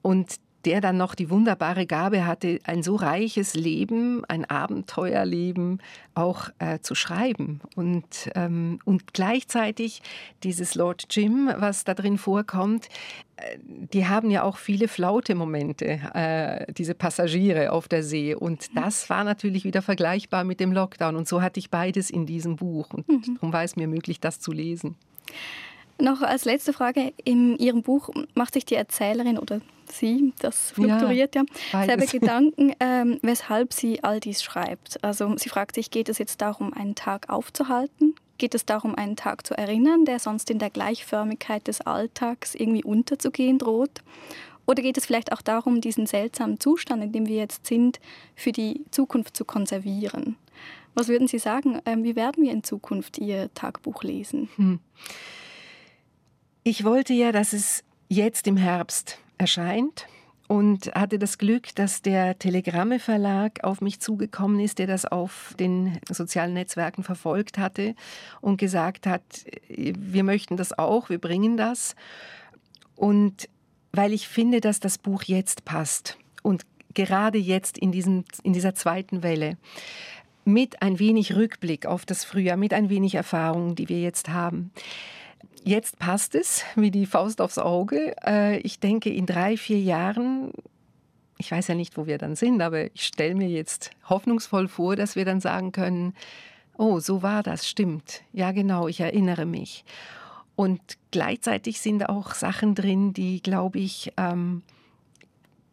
und 0.00 0.36
der 0.64 0.80
dann 0.80 0.96
noch 0.96 1.14
die 1.14 1.30
wunderbare 1.30 1.86
Gabe 1.86 2.26
hatte, 2.26 2.58
ein 2.64 2.82
so 2.82 2.96
reiches 2.96 3.54
Leben, 3.54 4.24
ein 4.26 4.44
Abenteuerleben 4.44 5.80
auch 6.14 6.48
äh, 6.58 6.78
zu 6.80 6.94
schreiben. 6.94 7.60
Und, 7.76 8.30
ähm, 8.34 8.78
und 8.84 9.12
gleichzeitig 9.12 10.02
dieses 10.42 10.74
Lord 10.74 11.06
Jim, 11.10 11.50
was 11.56 11.84
da 11.84 11.94
drin 11.94 12.18
vorkommt, 12.18 12.88
äh, 13.36 13.58
die 13.62 14.06
haben 14.06 14.30
ja 14.30 14.42
auch 14.42 14.56
viele 14.56 14.88
flaute 14.88 15.34
Momente, 15.34 16.00
äh, 16.14 16.72
diese 16.72 16.94
Passagiere 16.94 17.72
auf 17.72 17.88
der 17.88 18.02
See. 18.02 18.34
Und 18.34 18.76
das 18.76 19.10
war 19.10 19.24
natürlich 19.24 19.64
wieder 19.64 19.82
vergleichbar 19.82 20.44
mit 20.44 20.60
dem 20.60 20.72
Lockdown. 20.72 21.16
Und 21.16 21.28
so 21.28 21.42
hatte 21.42 21.60
ich 21.60 21.70
beides 21.70 22.10
in 22.10 22.26
diesem 22.26 22.56
Buch. 22.56 22.90
Und 22.92 23.08
mhm. 23.08 23.34
darum 23.34 23.52
war 23.52 23.64
es 23.64 23.76
mir 23.76 23.88
möglich, 23.88 24.20
das 24.20 24.40
zu 24.40 24.52
lesen. 24.52 24.96
Noch 26.00 26.22
als 26.22 26.44
letzte 26.44 26.72
Frage, 26.72 27.12
in 27.24 27.56
Ihrem 27.56 27.82
Buch 27.82 28.10
macht 28.34 28.54
sich 28.54 28.64
die 28.64 28.74
Erzählerin 28.74 29.38
oder 29.38 29.60
Sie, 29.90 30.32
das 30.40 30.72
fluktuiert 30.72 31.34
ja, 31.34 31.44
ja 31.72 31.84
selber 31.84 32.06
Gedanken, 32.06 32.72
ähm, 32.80 33.18
weshalb 33.22 33.72
sie 33.72 34.02
all 34.02 34.18
dies 34.18 34.42
schreibt. 34.42 35.02
Also 35.04 35.36
sie 35.36 35.48
fragt 35.48 35.74
sich, 35.74 35.90
geht 35.90 36.08
es 36.08 36.18
jetzt 36.18 36.40
darum, 36.40 36.72
einen 36.72 36.94
Tag 36.94 37.28
aufzuhalten? 37.28 38.14
Geht 38.38 38.54
es 38.54 38.64
darum, 38.64 38.94
einen 38.94 39.16
Tag 39.16 39.46
zu 39.46 39.56
erinnern, 39.56 40.04
der 40.04 40.18
sonst 40.18 40.50
in 40.50 40.58
der 40.58 40.70
Gleichförmigkeit 40.70 41.68
des 41.68 41.80
Alltags 41.82 42.54
irgendwie 42.54 42.82
unterzugehen 42.82 43.58
droht? 43.58 44.02
Oder 44.66 44.82
geht 44.82 44.96
es 44.96 45.06
vielleicht 45.06 45.32
auch 45.32 45.42
darum, 45.42 45.80
diesen 45.80 46.06
seltsamen 46.06 46.58
Zustand, 46.58 47.02
in 47.02 47.12
dem 47.12 47.26
wir 47.28 47.36
jetzt 47.36 47.66
sind, 47.66 48.00
für 48.34 48.52
die 48.52 48.84
Zukunft 48.90 49.36
zu 49.36 49.44
konservieren? 49.44 50.36
Was 50.94 51.08
würden 51.08 51.28
Sie 51.28 51.38
sagen, 51.38 51.80
ähm, 51.86 52.04
wie 52.04 52.16
werden 52.16 52.42
wir 52.42 52.52
in 52.52 52.64
Zukunft 52.64 53.18
Ihr 53.18 53.52
Tagebuch 53.54 54.02
lesen? 54.02 54.48
Hm. 54.56 54.80
Ich 56.66 56.82
wollte 56.82 57.12
ja, 57.12 57.30
dass 57.30 57.52
es 57.52 57.84
jetzt 58.08 58.46
im 58.46 58.56
Herbst 58.56 59.18
erscheint 59.36 60.06
und 60.48 60.86
hatte 60.94 61.18
das 61.18 61.36
Glück, 61.36 61.74
dass 61.74 62.00
der 62.00 62.38
Telegramme 62.38 62.98
Verlag 62.98 63.62
auf 63.64 63.82
mich 63.82 64.00
zugekommen 64.00 64.60
ist, 64.60 64.78
der 64.78 64.86
das 64.86 65.04
auf 65.04 65.54
den 65.60 65.98
sozialen 66.10 66.54
Netzwerken 66.54 67.04
verfolgt 67.04 67.58
hatte 67.58 67.94
und 68.40 68.56
gesagt 68.56 69.06
hat, 69.06 69.22
wir 69.68 70.24
möchten 70.24 70.56
das 70.56 70.78
auch, 70.78 71.10
wir 71.10 71.18
bringen 71.18 71.58
das. 71.58 71.96
Und 72.96 73.50
weil 73.92 74.14
ich 74.14 74.26
finde, 74.26 74.62
dass 74.62 74.80
das 74.80 74.96
Buch 74.96 75.24
jetzt 75.24 75.66
passt 75.66 76.16
und 76.42 76.64
gerade 76.94 77.36
jetzt 77.36 77.76
in, 77.76 77.92
diesem, 77.92 78.24
in 78.42 78.54
dieser 78.54 78.74
zweiten 78.74 79.22
Welle 79.22 79.58
mit 80.46 80.80
ein 80.80 80.98
wenig 80.98 81.36
Rückblick 81.36 81.84
auf 81.84 82.06
das 82.06 82.24
Frühjahr, 82.24 82.56
mit 82.56 82.72
ein 82.72 82.88
wenig 82.88 83.16
Erfahrung, 83.16 83.74
die 83.74 83.90
wir 83.90 84.00
jetzt 84.00 84.30
haben, 84.30 84.70
Jetzt 85.66 85.98
passt 85.98 86.34
es 86.34 86.62
wie 86.76 86.90
die 86.90 87.06
Faust 87.06 87.40
aufs 87.40 87.58
Auge. 87.58 88.14
Äh, 88.24 88.58
ich 88.58 88.80
denke, 88.80 89.10
in 89.10 89.26
drei, 89.26 89.56
vier 89.56 89.80
Jahren 89.80 90.52
ich 91.38 91.50
weiß 91.50 91.68
ja 91.68 91.74
nicht, 91.74 91.96
wo 91.96 92.06
wir 92.06 92.18
dann 92.18 92.36
sind, 92.36 92.62
aber 92.62 92.94
ich 92.94 93.04
stelle 93.04 93.34
mir 93.34 93.48
jetzt 93.48 93.90
hoffnungsvoll 94.08 94.68
vor, 94.68 94.96
dass 94.96 95.16
wir 95.16 95.24
dann 95.24 95.40
sagen 95.40 95.72
können, 95.72 96.14
oh, 96.76 97.00
so 97.00 97.22
war 97.22 97.42
das, 97.42 97.68
stimmt. 97.68 98.22
Ja, 98.32 98.52
genau, 98.52 98.88
ich 98.88 99.00
erinnere 99.00 99.46
mich. 99.46 99.84
Und 100.56 100.80
gleichzeitig 101.10 101.80
sind 101.80 102.08
auch 102.08 102.34
Sachen 102.34 102.74
drin, 102.74 103.12
die, 103.12 103.42
glaube 103.42 103.78
ich, 103.78 104.12
ähm, 104.16 104.62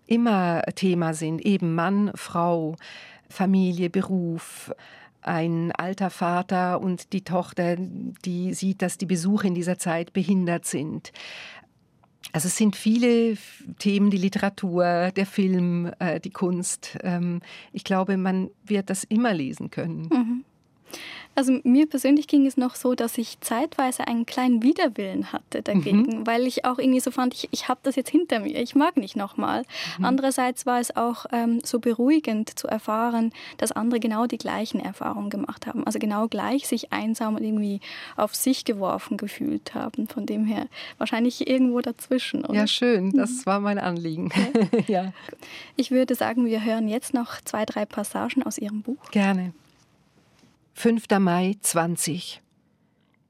immer 0.07 0.61
Thema 0.75 1.13
sind. 1.13 1.41
Eben 1.45 1.75
Mann, 1.75 2.11
Frau, 2.15 2.75
Familie, 3.29 3.89
Beruf, 3.89 4.73
ein 5.21 5.71
alter 5.71 6.09
Vater 6.09 6.81
und 6.81 7.13
die 7.13 7.23
Tochter, 7.23 7.75
die 7.77 8.53
sieht, 8.53 8.81
dass 8.81 8.97
die 8.97 9.05
Besuche 9.05 9.47
in 9.47 9.55
dieser 9.55 9.77
Zeit 9.77 10.13
behindert 10.13 10.65
sind. 10.65 11.11
Also 12.33 12.47
es 12.47 12.55
sind 12.55 12.75
viele 12.75 13.37
Themen, 13.79 14.09
die 14.09 14.17
Literatur, 14.17 15.11
der 15.11 15.25
Film, 15.25 15.91
äh, 15.99 16.19
die 16.19 16.29
Kunst. 16.29 16.97
Ähm, 17.03 17.41
ich 17.73 17.83
glaube, 17.83 18.15
man 18.17 18.49
wird 18.63 18.89
das 18.89 19.03
immer 19.03 19.33
lesen 19.33 19.69
können. 19.69 20.07
Mhm. 20.11 20.45
Also 21.33 21.59
mir 21.63 21.87
persönlich 21.87 22.27
ging 22.27 22.45
es 22.45 22.57
noch 22.57 22.75
so, 22.75 22.93
dass 22.93 23.17
ich 23.17 23.39
zeitweise 23.39 24.07
einen 24.07 24.25
kleinen 24.25 24.61
Widerwillen 24.63 25.31
hatte 25.31 25.61
dagegen, 25.61 26.01
mhm. 26.01 26.27
weil 26.27 26.45
ich 26.45 26.65
auch 26.65 26.77
irgendwie 26.77 26.99
so 26.99 27.09
fand, 27.09 27.33
ich, 27.33 27.47
ich 27.51 27.69
habe 27.69 27.79
das 27.83 27.95
jetzt 27.95 28.09
hinter 28.09 28.39
mir, 28.41 28.61
ich 28.61 28.75
mag 28.75 28.97
nicht 28.97 29.15
nochmal. 29.15 29.63
Mhm. 29.97 30.05
Andererseits 30.05 30.65
war 30.65 30.79
es 30.79 30.95
auch 30.95 31.25
ähm, 31.31 31.61
so 31.63 31.79
beruhigend 31.79 32.59
zu 32.59 32.67
erfahren, 32.67 33.31
dass 33.57 33.71
andere 33.71 33.99
genau 33.99 34.27
die 34.27 34.37
gleichen 34.37 34.81
Erfahrungen 34.81 35.29
gemacht 35.29 35.67
haben. 35.67 35.85
Also 35.85 35.99
genau 35.99 36.27
gleich 36.27 36.67
sich 36.67 36.91
einsam 36.91 37.35
und 37.35 37.43
irgendwie 37.43 37.79
auf 38.17 38.35
sich 38.35 38.65
geworfen 38.65 39.15
gefühlt 39.17 39.73
haben. 39.73 40.07
Von 40.07 40.25
dem 40.25 40.45
her 40.45 40.67
wahrscheinlich 40.97 41.47
irgendwo 41.47 41.79
dazwischen. 41.79 42.43
Oder? 42.43 42.55
Ja, 42.55 42.67
schön, 42.67 43.11
das 43.11 43.31
mhm. 43.31 43.45
war 43.45 43.59
mein 43.61 43.79
Anliegen. 43.79 44.31
Okay. 44.53 44.83
ja. 44.87 45.13
Ich 45.77 45.91
würde 45.91 46.15
sagen, 46.15 46.45
wir 46.45 46.63
hören 46.63 46.89
jetzt 46.89 47.13
noch 47.13 47.39
zwei, 47.41 47.65
drei 47.65 47.85
Passagen 47.85 48.43
aus 48.43 48.57
Ihrem 48.57 48.81
Buch. 48.81 49.11
Gerne. 49.11 49.53
5. 50.73 51.03
Mai 51.19 51.57
20. 51.61 52.41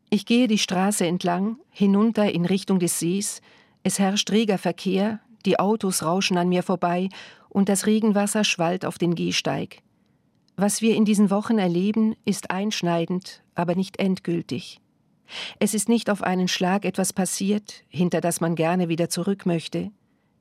Ich 0.10 0.26
gehe 0.26 0.48
die 0.48 0.58
Straße 0.58 1.06
entlang, 1.06 1.58
hinunter 1.70 2.32
in 2.32 2.46
Richtung 2.46 2.80
des 2.80 3.00
Sees. 3.00 3.42
Es 3.84 4.00
herrscht 4.00 4.32
reger 4.32 4.58
Verkehr, 4.58 5.20
die 5.46 5.60
Autos 5.60 6.04
rauschen 6.04 6.38
an 6.38 6.48
mir 6.48 6.64
vorbei 6.64 7.10
und 7.50 7.68
das 7.68 7.88
Regenwasser 7.88 8.46
schwallt 8.46 8.86
auf 8.86 8.98
den 8.98 9.16
Gehsteig. 9.16 9.80
Was 10.56 10.82
wir 10.82 10.96
in 10.96 11.04
diesen 11.04 11.30
Wochen 11.30 11.58
erleben, 11.58 12.16
ist 12.24 12.52
einschneidend, 12.52 13.44
aber 13.54 13.76
nicht 13.76 14.00
endgültig. 14.00 14.80
Es 15.60 15.74
ist 15.74 15.90
nicht 15.90 16.10
auf 16.10 16.22
einen 16.22 16.48
Schlag 16.48 16.86
etwas 16.86 17.12
passiert, 17.12 17.84
hinter 17.90 18.22
das 18.22 18.40
man 18.40 18.56
gerne 18.56 18.88
wieder 18.88 19.10
zurück 19.10 19.46
möchte. 19.46 19.92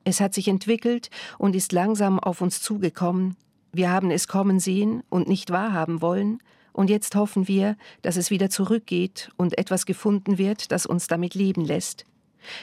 Es 0.05 0.21
hat 0.21 0.35
sich 0.35 0.47
entwickelt 0.47 1.11
und 1.39 1.57
ist 1.57 1.73
langsam 1.73 2.21
auf 2.21 2.41
uns 2.41 2.61
zugekommen. 2.61 3.37
Wir 3.73 3.91
haben 3.91 4.11
es 4.11 4.29
kommen 4.29 4.61
sehen 4.61 5.03
und 5.09 5.29
nicht 5.29 5.51
wahrhaben 5.51 6.03
wollen, 6.03 6.41
und 6.73 6.91
jetzt 6.91 7.15
hoffen 7.15 7.49
wir, 7.49 7.77
dass 8.03 8.17
es 8.17 8.31
wieder 8.31 8.51
zurückgeht 8.51 9.31
und 9.37 9.59
etwas 9.59 9.87
gefunden 9.87 10.39
wird, 10.39 10.73
das 10.73 10.87
uns 10.87 11.07
damit 11.07 11.35
leben 11.35 11.65
lässt. 11.65 12.05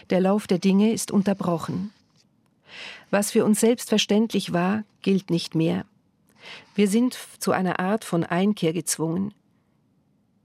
Der 0.10 0.22
Lauf 0.22 0.48
der 0.48 0.60
Dinge 0.60 0.92
ist 0.92 1.12
unterbrochen. 1.12 1.92
Was 3.10 3.32
für 3.32 3.46
uns 3.46 3.60
selbstverständlich 3.60 4.54
war, 4.54 4.84
gilt 5.02 5.30
nicht 5.30 5.56
mehr. 5.56 5.86
Wir 6.76 6.88
sind 6.88 7.18
zu 7.40 7.52
einer 7.52 7.80
Art 7.80 8.04
von 8.04 8.24
Einkehr 8.24 8.74
gezwungen. 8.74 9.34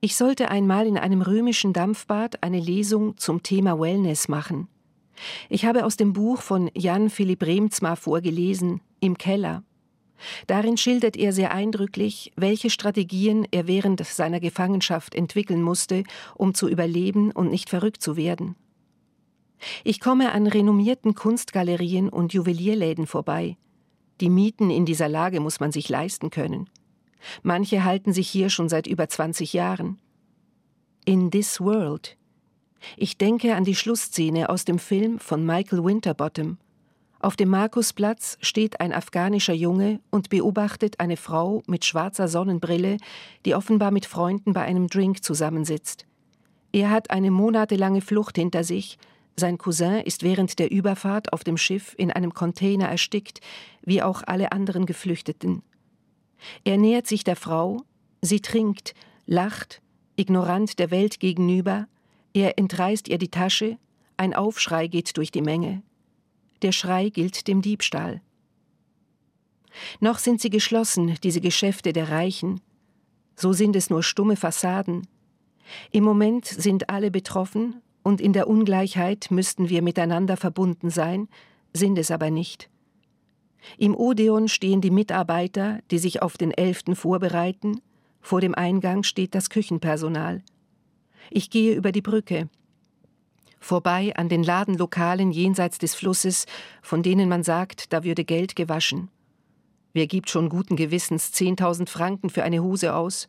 Ich 0.01 0.17
sollte 0.17 0.51
einmal 0.51 0.87
in 0.87 0.99
einem 0.99 1.23
römischen 1.23 1.73
Dampfbad 1.73 2.43
eine 2.43 2.59
Lesung 2.59 3.17
zum 3.19 3.43
Thema 3.43 3.79
Wellness 3.79 4.29
machen. 4.29 4.69
Ich 5.49 5.65
habe 5.65 5.85
aus 5.85 5.97
dem 5.97 6.13
Buch 6.13 6.41
von 6.41 6.71
Jan 6.75 7.11
Philipp 7.11 7.43
Remzma 7.43 7.97
vorgelesen, 7.97 8.81
Im 9.01 9.19
Keller. 9.19 9.63
Darin 10.47 10.77
schildert 10.77 11.17
er 11.17 11.33
sehr 11.33 11.53
eindrücklich, 11.53 12.33
welche 12.37 12.71
Strategien 12.71 13.47
er 13.51 13.67
während 13.67 14.05
seiner 14.05 14.41
Gefangenschaft 14.41 15.15
entwickeln 15.15 15.63
musste, 15.63 16.05
um 16.35 16.55
zu 16.55 16.69
überleben 16.69 17.31
und 17.33 17.51
nicht 17.51 17.69
verrückt 17.69 18.03
zu 18.03 18.17
werden. 18.17 18.57
Ich 19.85 20.01
komme 20.01 20.33
an 20.33 20.47
renommierten 20.47 21.15
Kunstgalerien 21.15 22.09
und 22.09 22.33
Juwelierläden 22.33 23.07
vorbei. 23.07 23.57
Die 24.21 24.31
Mieten 24.31 24.71
in 24.71 24.87
dieser 24.87 25.09
Lage 25.09 25.41
muss 25.41 25.61
man 25.61 25.73
sich 25.73 25.89
leisten 25.89 26.31
können. 26.31 26.69
Manche 27.43 27.85
halten 27.85 28.13
sich 28.13 28.29
hier 28.29 28.51
schon 28.51 28.69
seit 28.69 28.87
über 28.87 29.09
20 29.09 29.53
Jahren. 29.53 30.01
In 31.05 31.31
This 31.31 31.61
World. 31.61 32.17
Ich 32.97 33.17
denke 33.17 33.55
an 33.55 33.65
die 33.65 33.77
Schlussszene 33.77 34.49
aus 34.49 34.65
dem 34.65 34.79
Film 34.79 35.19
von 35.19 35.47
Michael 35.47 35.85
Winterbottom. 35.85 36.59
Auf 37.23 37.37
dem 37.37 37.51
Markusplatz 37.51 38.37
steht 38.41 38.81
ein 38.81 38.93
afghanischer 38.93 39.53
Junge 39.55 40.01
und 40.11 40.29
beobachtet 40.29 40.99
eine 40.99 41.17
Frau 41.17 41.63
mit 41.69 41.85
schwarzer 41.85 42.27
Sonnenbrille, 42.27 42.97
die 43.45 43.55
offenbar 43.55 43.93
mit 43.93 44.07
Freunden 44.07 44.53
bei 44.53 44.63
einem 44.63 44.89
Drink 44.89 45.23
zusammensitzt. 45.23 46.05
Er 46.73 46.91
hat 46.91 47.13
eine 47.13 47.31
monatelange 47.31 48.01
Flucht 48.01 48.37
hinter 48.37 48.65
sich, 48.65 48.99
sein 49.37 49.57
Cousin 49.57 50.01
ist 50.01 50.25
während 50.25 50.59
der 50.59 50.73
Überfahrt 50.73 51.33
auf 51.33 51.45
dem 51.45 51.57
Schiff 51.57 51.95
in 51.97 52.11
einem 52.11 52.35
Container 52.35 52.89
erstickt, 52.89 53.41
wie 53.83 54.03
auch 54.03 54.25
alle 54.27 54.51
anderen 54.51 54.85
Geflüchteten. 54.85 55.63
Er 56.65 56.77
nähert 56.77 57.07
sich 57.07 57.23
der 57.23 57.37
Frau, 57.37 57.83
sie 58.21 58.41
trinkt, 58.41 58.95
lacht, 59.27 59.81
ignorant 60.17 60.81
der 60.81 60.91
Welt 60.91 61.21
gegenüber, 61.21 61.87
er 62.35 62.59
entreißt 62.59 63.07
ihr 63.07 63.19
die 63.19 63.31
Tasche, 63.31 63.79
ein 64.17 64.35
Aufschrei 64.35 64.89
geht 64.89 65.17
durch 65.17 65.31
die 65.31 65.43
Menge. 65.43 65.83
Der 66.63 66.73
Schrei 66.73 67.09
gilt 67.09 67.49
dem 67.49 67.61
Diebstahl. 67.61 68.21
Noch 70.01 70.19
sind 70.19 70.41
sie 70.41 70.51
geschlossen, 70.51 71.17
diese 71.23 71.41
Geschäfte 71.41 71.93
der 71.93 72.11
Reichen. 72.11 72.61
So 73.35 73.53
sind 73.53 73.75
es 73.75 73.91
nur 73.91 74.03
stumme 74.03 74.37
Fassaden. 74.37 75.07
Im 75.91 76.05
Moment 76.05 76.47
sind 76.47 76.91
alle 76.91 77.11
betroffen, 77.11 77.81
und 78.05 78.21
in 78.21 78.33
der 78.33 78.49
Ungleichheit 78.49 79.31
müssten 79.31 79.69
wir 79.69 79.81
miteinander 79.81 80.37
verbunden 80.37 80.91
sein, 80.91 81.29
sind 81.73 81.99
es 81.99 82.11
aber 82.11 82.31
nicht. 82.31 82.69
Im 83.79 83.95
Odeon 83.95 84.49
stehen 84.49 84.81
die 84.81 84.91
Mitarbeiter, 84.91 85.81
die 85.91 85.99
sich 85.99 86.21
auf 86.21 86.37
den 86.37 86.51
Elften 86.51 86.97
vorbereiten, 86.97 87.81
vor 88.21 88.41
dem 88.41 88.55
Eingang 88.55 89.05
steht 89.05 89.35
das 89.35 89.51
Küchenpersonal. 89.51 90.43
Ich 91.31 91.51
gehe 91.51 91.75
über 91.75 91.93
die 91.93 92.03
Brücke, 92.03 92.49
vorbei 93.65 94.13
an 94.17 94.29
den 94.29 94.43
Ladenlokalen 94.43 95.33
jenseits 95.33 95.79
des 95.79 95.95
Flusses, 95.95 96.47
von 96.83 97.03
denen 97.03 97.29
man 97.29 97.43
sagt, 97.43 97.93
da 97.93 98.05
würde 98.05 98.25
Geld 98.25 98.57
gewaschen. 98.57 99.11
Wer 99.93 100.07
gibt 100.07 100.31
schon 100.31 100.49
guten 100.49 100.77
Gewissens 100.77 101.33
zehntausend 101.33 101.91
Franken 101.91 102.31
für 102.31 102.45
eine 102.45 102.63
Hose 102.63 102.95
aus? 102.95 103.29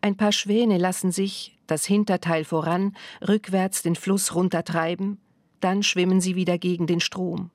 Ein 0.00 0.16
paar 0.16 0.32
Schwäne 0.32 0.78
lassen 0.78 1.12
sich, 1.12 1.58
das 1.66 1.84
Hinterteil 1.84 2.44
voran, 2.44 2.96
rückwärts 3.26 3.82
den 3.82 3.96
Fluss 3.96 4.34
runtertreiben, 4.34 5.18
dann 5.60 5.82
schwimmen 5.82 6.20
sie 6.20 6.36
wieder 6.36 6.58
gegen 6.58 6.86
den 6.86 7.00
Strom. 7.00 7.50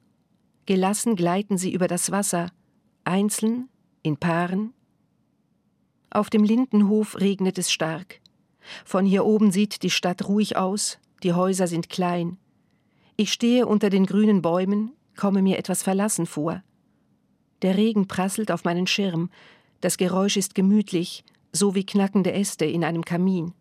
Gelassen 0.65 1.15
gleiten 1.15 1.57
sie 1.57 1.71
über 1.71 1.87
das 1.87 2.11
Wasser, 2.11 2.51
einzeln, 3.03 3.69
in 4.03 4.17
Paaren. 4.17 4.73
Auf 6.09 6.29
dem 6.29 6.43
Lindenhof 6.43 7.19
regnet 7.19 7.57
es 7.57 7.71
stark. 7.71 8.19
Von 8.85 9.05
hier 9.05 9.25
oben 9.25 9.51
sieht 9.51 9.83
die 9.83 9.89
Stadt 9.89 10.27
ruhig 10.27 10.57
aus, 10.57 10.99
die 11.23 11.33
Häuser 11.33 11.67
sind 11.67 11.89
klein. 11.89 12.37
Ich 13.17 13.31
stehe 13.31 13.67
unter 13.67 13.89
den 13.89 14.05
grünen 14.05 14.41
Bäumen, 14.41 14.91
komme 15.15 15.41
mir 15.41 15.57
etwas 15.57 15.83
verlassen 15.83 16.25
vor. 16.25 16.63
Der 17.61 17.77
Regen 17.77 18.07
prasselt 18.07 18.51
auf 18.51 18.63
meinen 18.63 18.87
Schirm, 18.87 19.29
das 19.81 19.97
Geräusch 19.97 20.37
ist 20.37 20.55
gemütlich, 20.55 21.23
so 21.51 21.75
wie 21.75 21.85
knackende 21.85 22.31
Äste 22.31 22.65
in 22.65 22.83
einem 22.83 23.05
Kamin. 23.05 23.53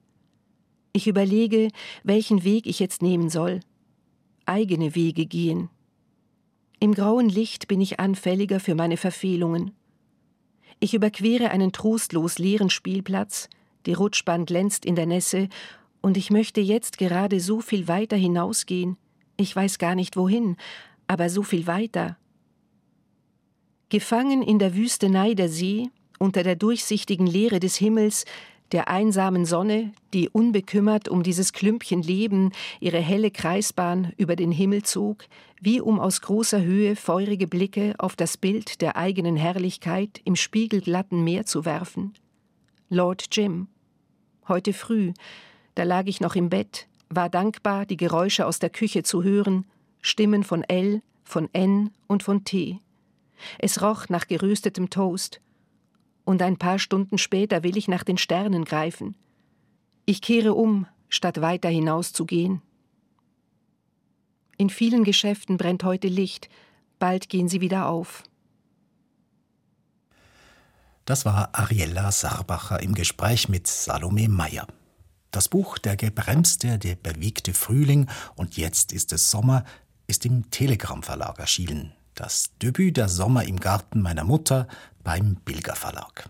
Ich 0.92 1.06
überlege, 1.06 1.68
welchen 2.02 2.44
Weg 2.44 2.66
ich 2.66 2.80
jetzt 2.80 3.02
nehmen 3.02 3.28
soll. 3.28 3.60
Eigene 4.44 4.94
Wege 4.94 5.26
gehen. 5.26 5.68
Im 6.80 6.94
grauen 6.94 7.28
Licht 7.28 7.68
bin 7.68 7.80
ich 7.80 8.00
anfälliger 8.00 8.58
für 8.58 8.74
meine 8.74 8.96
Verfehlungen. 8.96 9.72
Ich 10.80 10.94
überquere 10.94 11.50
einen 11.50 11.72
trostlos 11.72 12.38
leeren 12.38 12.70
Spielplatz, 12.70 13.48
die 13.86 13.92
Rutschbahn 13.92 14.46
glänzt 14.46 14.84
in 14.84 14.94
der 14.94 15.06
Nässe 15.06 15.48
und 16.00 16.16
ich 16.16 16.30
möchte 16.30 16.60
jetzt 16.60 16.98
gerade 16.98 17.40
so 17.40 17.60
viel 17.60 17.88
weiter 17.88 18.16
hinausgehen. 18.16 18.96
Ich 19.36 19.54
weiß 19.54 19.78
gar 19.78 19.94
nicht 19.94 20.16
wohin, 20.16 20.56
aber 21.06 21.28
so 21.28 21.42
viel 21.42 21.66
weiter. 21.66 22.16
Gefangen 23.88 24.42
in 24.42 24.58
der 24.58 24.76
Wüstenei 24.76 25.34
der 25.34 25.48
See, 25.48 25.88
unter 26.18 26.42
der 26.42 26.56
durchsichtigen 26.56 27.26
Leere 27.26 27.58
des 27.58 27.76
Himmels, 27.76 28.24
der 28.72 28.88
einsamen 28.88 29.46
Sonne, 29.46 29.92
die 30.14 30.28
unbekümmert 30.28 31.08
um 31.08 31.22
dieses 31.22 31.52
Klümpchen 31.52 32.02
Leben 32.02 32.52
ihre 32.78 33.00
helle 33.00 33.30
Kreisbahn 33.30 34.12
über 34.16 34.36
den 34.36 34.52
Himmel 34.52 34.82
zog, 34.84 35.24
wie 35.60 35.80
um 35.80 35.98
aus 35.98 36.20
großer 36.20 36.62
Höhe 36.62 36.94
feurige 36.94 37.48
Blicke 37.48 37.94
auf 37.98 38.14
das 38.14 38.36
Bild 38.36 38.80
der 38.80 38.96
eigenen 38.96 39.36
Herrlichkeit 39.36 40.20
im 40.24 40.36
spiegelglatten 40.36 41.24
Meer 41.24 41.46
zu 41.46 41.64
werfen. 41.64 42.14
Lord 42.88 43.26
Jim. 43.32 43.68
Heute 44.46 44.72
früh, 44.72 45.12
da 45.74 45.82
lag 45.84 46.06
ich 46.06 46.20
noch 46.20 46.34
im 46.34 46.48
Bett, 46.48 46.88
war 47.08 47.28
dankbar, 47.28 47.86
die 47.86 47.96
Geräusche 47.96 48.46
aus 48.46 48.58
der 48.58 48.70
Küche 48.70 49.02
zu 49.02 49.22
hören, 49.22 49.66
Stimmen 50.00 50.44
von 50.44 50.62
L, 50.64 51.02
von 51.24 51.48
N 51.52 51.90
und 52.06 52.22
von 52.22 52.44
T. 52.44 52.80
Es 53.58 53.82
roch 53.82 54.08
nach 54.08 54.26
geröstetem 54.26 54.90
Toast. 54.90 55.40
Und 56.24 56.42
ein 56.42 56.58
paar 56.58 56.78
Stunden 56.78 57.18
später 57.18 57.62
will 57.62 57.76
ich 57.76 57.88
nach 57.88 58.04
den 58.04 58.18
Sternen 58.18 58.64
greifen. 58.64 59.16
Ich 60.04 60.22
kehre 60.22 60.54
um, 60.54 60.86
statt 61.08 61.40
weiter 61.40 61.68
hinauszugehen. 61.68 62.62
In 64.56 64.70
vielen 64.70 65.04
Geschäften 65.04 65.56
brennt 65.56 65.84
heute 65.84 66.08
Licht, 66.08 66.48
bald 66.98 67.28
gehen 67.28 67.48
sie 67.48 67.60
wieder 67.60 67.88
auf. 67.88 68.22
Das 71.06 71.24
war 71.24 71.48
Ariella 71.52 72.12
Sarbacher 72.12 72.80
im 72.82 72.94
Gespräch 72.94 73.48
mit 73.48 73.66
Salome 73.66 74.28
Meyer. 74.28 74.66
Das 75.30 75.48
Buch 75.48 75.78
Der 75.78 75.96
gebremste, 75.96 76.78
der 76.78 76.96
bewegte 76.96 77.54
Frühling 77.54 78.08
und 78.34 78.56
jetzt 78.56 78.92
ist 78.92 79.12
es 79.12 79.30
Sommer 79.30 79.64
ist 80.08 80.26
im 80.26 80.50
Telegram 80.50 81.04
Verlag 81.04 81.38
erschienen. 81.38 81.92
Das 82.16 82.50
Debüt 82.60 82.96
der 82.96 83.08
Sommer 83.08 83.44
im 83.44 83.60
Garten 83.60 84.02
meiner 84.02 84.24
Mutter 84.24 84.66
beim 85.04 85.36
Bilger 85.36 85.76
Verlag. 85.76 86.28